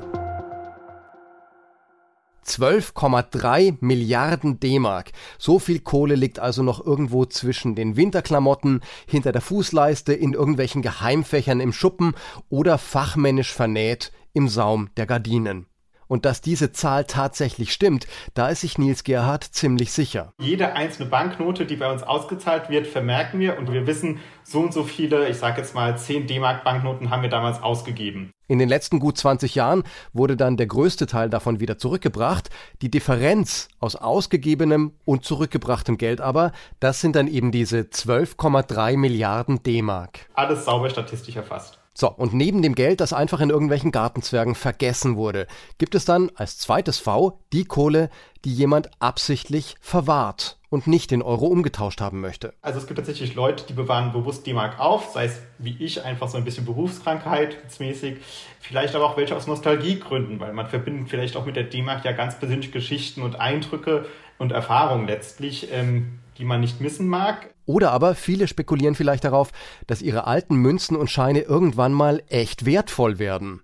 12,3 2.45 3.77
Milliarden 3.79 4.59
D-Mark. 4.59 5.11
So 5.37 5.59
viel 5.59 5.79
Kohle 5.79 6.15
liegt 6.15 6.39
also 6.39 6.63
noch 6.63 6.85
irgendwo 6.85 7.25
zwischen 7.25 7.75
den 7.75 7.95
Winterklamotten, 7.95 8.81
hinter 9.07 9.31
der 9.31 9.41
Fußleiste, 9.41 10.13
in 10.13 10.33
irgendwelchen 10.33 10.81
Geheimfächern 10.81 11.59
im 11.59 11.73
Schuppen 11.73 12.15
oder 12.49 12.77
fachmännisch 12.77 13.53
vernäht 13.53 14.11
im 14.33 14.49
Saum 14.49 14.89
der 14.97 15.05
Gardinen. 15.05 15.67
Und 16.07 16.25
dass 16.25 16.41
diese 16.41 16.71
Zahl 16.71 17.05
tatsächlich 17.05 17.73
stimmt, 17.73 18.05
da 18.33 18.49
ist 18.49 18.61
sich 18.61 18.77
Nils 18.77 19.03
Gerhardt 19.03 19.43
ziemlich 19.43 19.91
sicher. 19.91 20.33
Jede 20.39 20.73
einzelne 20.73 21.09
Banknote, 21.09 21.65
die 21.65 21.75
bei 21.75 21.91
uns 21.91 22.03
ausgezahlt 22.03 22.69
wird, 22.69 22.85
vermerken 22.87 23.39
wir 23.39 23.57
und 23.57 23.71
wir 23.71 23.87
wissen, 23.87 24.19
so 24.43 24.59
und 24.59 24.73
so 24.73 24.83
viele, 24.83 25.27
ich 25.29 25.37
sage 25.37 25.61
jetzt 25.61 25.73
mal 25.73 25.97
10 25.97 26.27
D-Mark 26.27 26.63
Banknoten 26.63 27.09
haben 27.09 27.23
wir 27.23 27.29
damals 27.29 27.63
ausgegeben. 27.63 28.31
In 28.47 28.59
den 28.59 28.69
letzten 28.69 28.99
gut 28.99 29.17
20 29.17 29.55
Jahren 29.55 29.83
wurde 30.11 30.37
dann 30.37 30.57
der 30.57 30.67
größte 30.67 31.07
Teil 31.07 31.29
davon 31.29 31.59
wieder 31.59 31.77
zurückgebracht. 31.77 32.49
Die 32.81 32.91
Differenz 32.91 33.69
aus 33.79 33.95
ausgegebenem 33.95 34.91
und 35.05 35.23
zurückgebrachtem 35.23 35.97
Geld 35.97 36.21
aber, 36.21 36.51
das 36.79 37.01
sind 37.01 37.15
dann 37.15 37.27
eben 37.27 37.51
diese 37.51 37.79
12,3 37.79 38.97
Milliarden 38.97 39.63
D-Mark. 39.63 40.27
Alles 40.35 40.65
sauber 40.65 40.89
statistisch 40.89 41.37
erfasst. 41.37 41.79
So, 41.95 42.09
und 42.09 42.33
neben 42.33 42.63
dem 42.63 42.73
Geld, 42.73 43.01
das 43.01 43.13
einfach 43.13 43.39
in 43.39 43.51
irgendwelchen 43.51 43.91
Gartenzwergen 43.91 44.55
vergessen 44.55 45.15
wurde, 45.15 45.45
gibt 45.77 45.93
es 45.93 46.05
dann 46.05 46.31
als 46.35 46.57
zweites 46.57 46.97
V 46.97 47.39
die 47.53 47.65
Kohle, 47.65 48.09
die 48.45 48.53
jemand 48.53 48.89
absichtlich 48.99 49.75
verwahrt 49.79 50.57
und 50.69 50.87
nicht 50.87 51.11
in 51.11 51.21
Euro 51.21 51.45
umgetauscht 51.45 52.01
haben 52.01 52.19
möchte. 52.19 52.55
Also 52.63 52.79
es 52.79 52.87
gibt 52.87 52.97
tatsächlich 52.97 53.35
Leute, 53.35 53.65
die 53.67 53.73
bewahren 53.73 54.11
bewusst 54.11 54.47
D-Mark 54.47 54.79
auf, 54.79 55.11
sei 55.13 55.25
es 55.25 55.39
wie 55.59 55.77
ich 55.79 56.03
einfach 56.03 56.29
so 56.29 56.37
ein 56.37 56.43
bisschen 56.43 56.65
Berufskrankheitsmäßig, 56.65 58.17
vielleicht 58.59 58.95
aber 58.95 59.05
auch 59.05 59.15
welche 59.15 59.35
aus 59.35 59.45
Nostalgiegründen, 59.45 60.39
weil 60.39 60.51
man 60.53 60.65
verbindet 60.67 61.09
vielleicht 61.09 61.37
auch 61.37 61.45
mit 61.45 61.55
der 61.55 61.65
D-Mark 61.65 62.03
ja 62.05 62.11
ganz 62.11 62.39
persönliche 62.39 62.71
Geschichten 62.71 63.21
und 63.21 63.39
Eindrücke 63.39 64.07
und 64.39 64.51
Erfahrungen 64.51 65.05
letztlich, 65.05 65.71
ähm, 65.71 66.19
die 66.39 66.43
man 66.43 66.59
nicht 66.59 66.81
missen 66.81 67.07
mag. 67.07 67.52
Oder 67.65 67.91
aber 67.91 68.15
viele 68.15 68.47
spekulieren 68.47 68.95
vielleicht 68.95 69.23
darauf, 69.23 69.51
dass 69.87 70.01
ihre 70.01 70.27
alten 70.27 70.55
Münzen 70.55 70.97
und 70.97 71.09
Scheine 71.09 71.41
irgendwann 71.41 71.93
mal 71.93 72.21
echt 72.27 72.65
wertvoll 72.65 73.19
werden. 73.19 73.61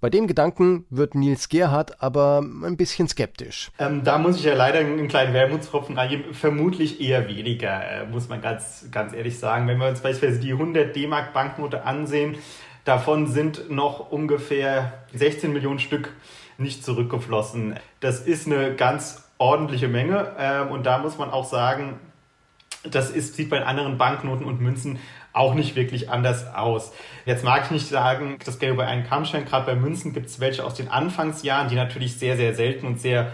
Bei 0.00 0.10
dem 0.10 0.28
Gedanken 0.28 0.86
wird 0.90 1.16
Nils 1.16 1.48
Gerhardt 1.48 2.00
aber 2.00 2.38
ein 2.40 2.76
bisschen 2.76 3.08
skeptisch. 3.08 3.72
Ähm, 3.80 4.04
da 4.04 4.18
muss 4.18 4.36
ich 4.36 4.44
ja 4.44 4.54
leider 4.54 4.78
einen 4.78 5.08
kleinen 5.08 5.34
Wermutstropfen 5.34 5.98
reingeben. 5.98 6.34
Vermutlich 6.34 7.00
eher 7.00 7.26
weniger, 7.26 7.82
äh, 7.82 8.06
muss 8.06 8.28
man 8.28 8.40
ganz, 8.40 8.86
ganz 8.92 9.12
ehrlich 9.12 9.40
sagen. 9.40 9.66
Wenn 9.66 9.78
wir 9.78 9.88
uns 9.88 10.00
beispielsweise 10.00 10.40
die 10.40 10.52
100 10.52 10.94
D-Mark 10.94 11.32
Banknote 11.32 11.82
ansehen, 11.84 12.36
davon 12.84 13.26
sind 13.26 13.70
noch 13.70 14.12
ungefähr 14.12 15.02
16 15.14 15.52
Millionen 15.52 15.80
Stück 15.80 16.12
nicht 16.58 16.84
zurückgeflossen. 16.84 17.74
Das 17.98 18.20
ist 18.20 18.46
eine 18.46 18.76
ganz 18.76 19.28
ordentliche 19.38 19.88
Menge. 19.88 20.32
Ähm, 20.38 20.68
und 20.68 20.86
da 20.86 20.98
muss 20.98 21.18
man 21.18 21.30
auch 21.30 21.44
sagen, 21.44 21.98
das 22.84 23.10
ist, 23.10 23.34
sieht 23.34 23.50
bei 23.50 23.64
anderen 23.64 23.98
Banknoten 23.98 24.46
und 24.46 24.60
Münzen 24.60 24.98
auch 25.32 25.54
nicht 25.54 25.76
wirklich 25.76 26.10
anders 26.10 26.52
aus. 26.54 26.92
Jetzt 27.26 27.44
mag 27.44 27.64
ich 27.64 27.70
nicht 27.70 27.88
sagen, 27.88 28.38
das 28.44 28.58
Geld 28.58 28.74
über 28.74 28.86
einen 28.86 29.04
Kamm 29.04 29.24
Gerade 29.24 29.66
bei 29.66 29.74
Münzen 29.74 30.12
gibt 30.12 30.26
es 30.26 30.40
welche 30.40 30.64
aus 30.64 30.74
den 30.74 30.88
Anfangsjahren, 30.88 31.68
die 31.68 31.76
natürlich 31.76 32.16
sehr, 32.18 32.36
sehr 32.36 32.54
selten 32.54 32.86
und 32.86 33.00
sehr, 33.00 33.32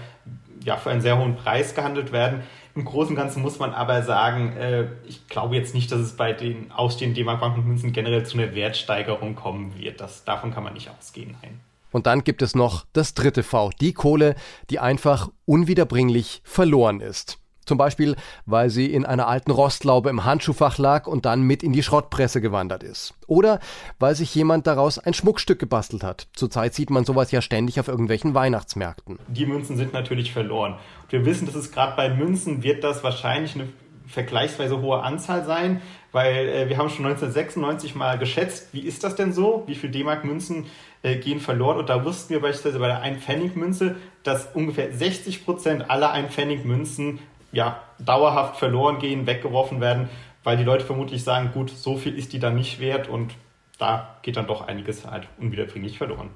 ja, 0.64 0.76
für 0.76 0.90
einen 0.90 1.00
sehr 1.00 1.18
hohen 1.18 1.36
Preis 1.36 1.74
gehandelt 1.74 2.12
werden. 2.12 2.42
Im 2.74 2.84
Großen 2.84 3.10
und 3.10 3.16
Ganzen 3.16 3.40
muss 3.40 3.58
man 3.58 3.72
aber 3.72 4.02
sagen, 4.02 4.56
äh, 4.56 4.88
ich 5.06 5.28
glaube 5.28 5.54
jetzt 5.54 5.74
nicht, 5.74 5.92
dass 5.92 6.00
es 6.00 6.16
bei 6.16 6.32
den 6.32 6.72
ausstehenden 6.72 7.14
D-Mark-Banken 7.14 7.60
und 7.60 7.68
Münzen 7.68 7.92
generell 7.92 8.26
zu 8.26 8.36
einer 8.36 8.54
Wertsteigerung 8.54 9.36
kommen 9.36 9.78
wird. 9.78 10.00
Das, 10.00 10.24
davon 10.24 10.52
kann 10.52 10.64
man 10.64 10.74
nicht 10.74 10.90
ausgehen. 10.90 11.36
Nein. 11.40 11.60
Und 11.92 12.06
dann 12.06 12.24
gibt 12.24 12.42
es 12.42 12.56
noch 12.56 12.86
das 12.92 13.14
dritte 13.14 13.44
V, 13.44 13.70
die 13.80 13.92
Kohle, 13.92 14.34
die 14.70 14.80
einfach 14.80 15.28
unwiederbringlich 15.44 16.42
verloren 16.42 16.98
ist. 16.98 17.38
Zum 17.64 17.78
Beispiel, 17.78 18.16
weil 18.46 18.70
sie 18.70 18.92
in 18.92 19.06
einer 19.06 19.28
alten 19.28 19.50
Rostlaube 19.50 20.10
im 20.10 20.24
Handschuhfach 20.24 20.78
lag 20.78 21.06
und 21.06 21.24
dann 21.24 21.42
mit 21.42 21.62
in 21.62 21.72
die 21.72 21.82
Schrottpresse 21.82 22.40
gewandert 22.40 22.82
ist. 22.82 23.14
Oder 23.26 23.60
weil 23.98 24.14
sich 24.14 24.34
jemand 24.34 24.66
daraus 24.66 24.98
ein 24.98 25.14
Schmuckstück 25.14 25.58
gebastelt 25.58 26.02
hat. 26.02 26.28
Zurzeit 26.34 26.74
sieht 26.74 26.90
man 26.90 27.04
sowas 27.04 27.30
ja 27.30 27.40
ständig 27.40 27.80
auf 27.80 27.88
irgendwelchen 27.88 28.34
Weihnachtsmärkten. 28.34 29.18
Die 29.28 29.46
Münzen 29.46 29.76
sind 29.76 29.92
natürlich 29.92 30.32
verloren. 30.32 30.76
Wir 31.08 31.24
wissen, 31.24 31.46
dass 31.46 31.54
es 31.54 31.72
gerade 31.72 31.96
bei 31.96 32.08
Münzen 32.08 32.62
wird 32.62 32.84
das 32.84 33.02
wahrscheinlich 33.02 33.54
eine 33.54 33.68
vergleichsweise 34.06 34.80
hohe 34.80 35.02
Anzahl 35.02 35.44
sein, 35.44 35.80
weil 36.12 36.48
äh, 36.48 36.68
wir 36.68 36.78
haben 36.78 36.90
schon 36.90 37.06
1996 37.06 37.94
mal 37.94 38.18
geschätzt, 38.18 38.68
wie 38.72 38.80
ist 38.80 39.02
das 39.02 39.16
denn 39.16 39.32
so? 39.32 39.64
Wie 39.66 39.74
viel 39.74 39.90
D-Mark-Münzen 39.90 40.66
äh, 41.02 41.16
gehen 41.16 41.40
verloren? 41.40 41.78
Und 41.78 41.88
da 41.88 42.04
wussten 42.04 42.32
wir 42.32 42.40
beispielsweise 42.40 42.78
bei 42.78 42.88
der 42.88 43.02
1-Pfennig-Münze, 43.02 43.96
dass 44.22 44.48
ungefähr 44.54 44.92
60 44.92 45.44
Prozent 45.44 45.90
aller 45.90 46.14
1-Pfennig-Münzen 46.14 47.18
ja, 47.54 47.80
dauerhaft 47.98 48.56
verloren 48.56 48.98
gehen, 48.98 49.26
weggeworfen 49.26 49.80
werden, 49.80 50.08
weil 50.42 50.56
die 50.56 50.64
Leute 50.64 50.84
vermutlich 50.84 51.24
sagen, 51.24 51.50
gut, 51.54 51.70
so 51.70 51.96
viel 51.96 52.18
ist 52.18 52.32
die 52.32 52.38
dann 52.38 52.54
nicht 52.54 52.80
wert 52.80 53.08
und 53.08 53.34
da 53.78 54.16
geht 54.22 54.36
dann 54.36 54.46
doch 54.46 54.66
einiges 54.66 55.06
halt 55.06 55.28
unwiederbringlich 55.38 55.98
verloren. 55.98 56.30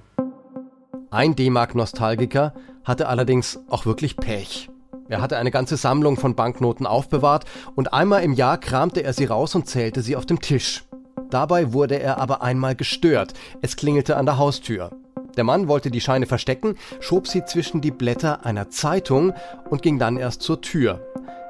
Ein 1.11 1.37
D-Mark-Nostalgiker 1.37 2.55
hatte 2.85 3.09
allerdings 3.09 3.61
auch 3.69 3.87
wirklich 3.87 4.17
Pech. 4.17 4.71
Er 5.09 5.23
hatte 5.23 5.39
eine 5.39 5.51
ganze 5.51 5.77
Sammlung 5.77 6.19
von 6.19 6.35
Banknoten 6.35 6.87
aufbewahrt 6.87 7.47
und 7.77 7.95
einmal 7.95 8.23
im 8.23 8.35
Jahr 8.35 8.59
kramte 8.59 9.03
er 9.03 9.15
sie 9.15 9.25
raus 9.25 9.55
und 9.55 9.67
zählte 9.67 10.03
sie 10.03 10.17
auf 10.17 10.27
dem 10.27 10.41
Tisch. 10.41 10.85
Dabei 11.31 11.73
wurde 11.73 11.99
er 11.99 12.19
aber 12.19 12.43
einmal 12.43 12.75
gestört. 12.75 13.33
Es 13.63 13.77
klingelte 13.77 14.17
an 14.17 14.27
der 14.27 14.39
Haustür. 14.39 14.91
Der 15.37 15.45
Mann 15.45 15.69
wollte 15.69 15.91
die 15.91 16.01
Scheine 16.01 16.27
verstecken, 16.27 16.77
schob 17.01 17.29
sie 17.29 17.45
zwischen 17.45 17.81
die 17.81 17.91
Blätter 17.91 18.45
einer 18.45 18.71
Zeitung 18.71 19.33
und 19.71 19.83
ging 19.83 19.99
dann 19.99 20.17
erst 20.17 20.43
zur 20.43 20.61
Tür. 20.61 21.01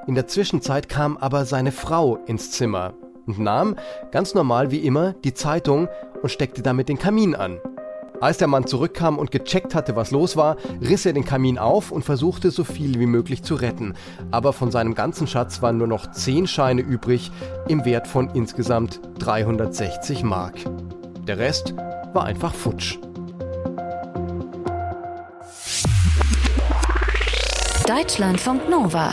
In 0.08 0.14
der 0.14 0.26
Zwischenzeit 0.26 0.88
kam 0.88 1.18
aber 1.18 1.44
seine 1.44 1.70
Frau 1.70 2.16
ins 2.24 2.50
Zimmer 2.50 2.94
und 3.26 3.38
nahm, 3.38 3.76
ganz 4.10 4.34
normal 4.34 4.70
wie 4.70 4.78
immer, 4.78 5.12
die 5.12 5.34
Zeitung 5.34 5.86
und 6.22 6.30
steckte 6.30 6.62
damit 6.62 6.88
den 6.88 6.98
Kamin 6.98 7.34
an. 7.34 7.60
Als 8.18 8.38
der 8.38 8.48
Mann 8.48 8.66
zurückkam 8.66 9.18
und 9.18 9.30
gecheckt 9.30 9.74
hatte, 9.74 9.96
was 9.96 10.10
los 10.10 10.34
war, 10.34 10.56
riss 10.80 11.04
er 11.04 11.12
den 11.12 11.26
Kamin 11.26 11.58
auf 11.58 11.92
und 11.92 12.06
versuchte 12.06 12.50
so 12.50 12.64
viel 12.64 12.98
wie 12.98 13.04
möglich 13.04 13.42
zu 13.42 13.54
retten. 13.54 13.92
Aber 14.30 14.54
von 14.54 14.70
seinem 14.70 14.94
ganzen 14.94 15.26
Schatz 15.26 15.60
waren 15.60 15.76
nur 15.76 15.86
noch 15.86 16.10
10 16.10 16.46
Scheine 16.46 16.80
übrig 16.80 17.30
im 17.68 17.84
Wert 17.84 18.08
von 18.08 18.30
insgesamt 18.30 19.02
360 19.18 20.24
Mark. 20.24 20.54
Der 21.26 21.36
Rest 21.36 21.74
war 22.14 22.24
einfach 22.24 22.54
futsch. 22.54 22.96
Deutschlandfunk 27.86 28.70
Nova. 28.70 29.12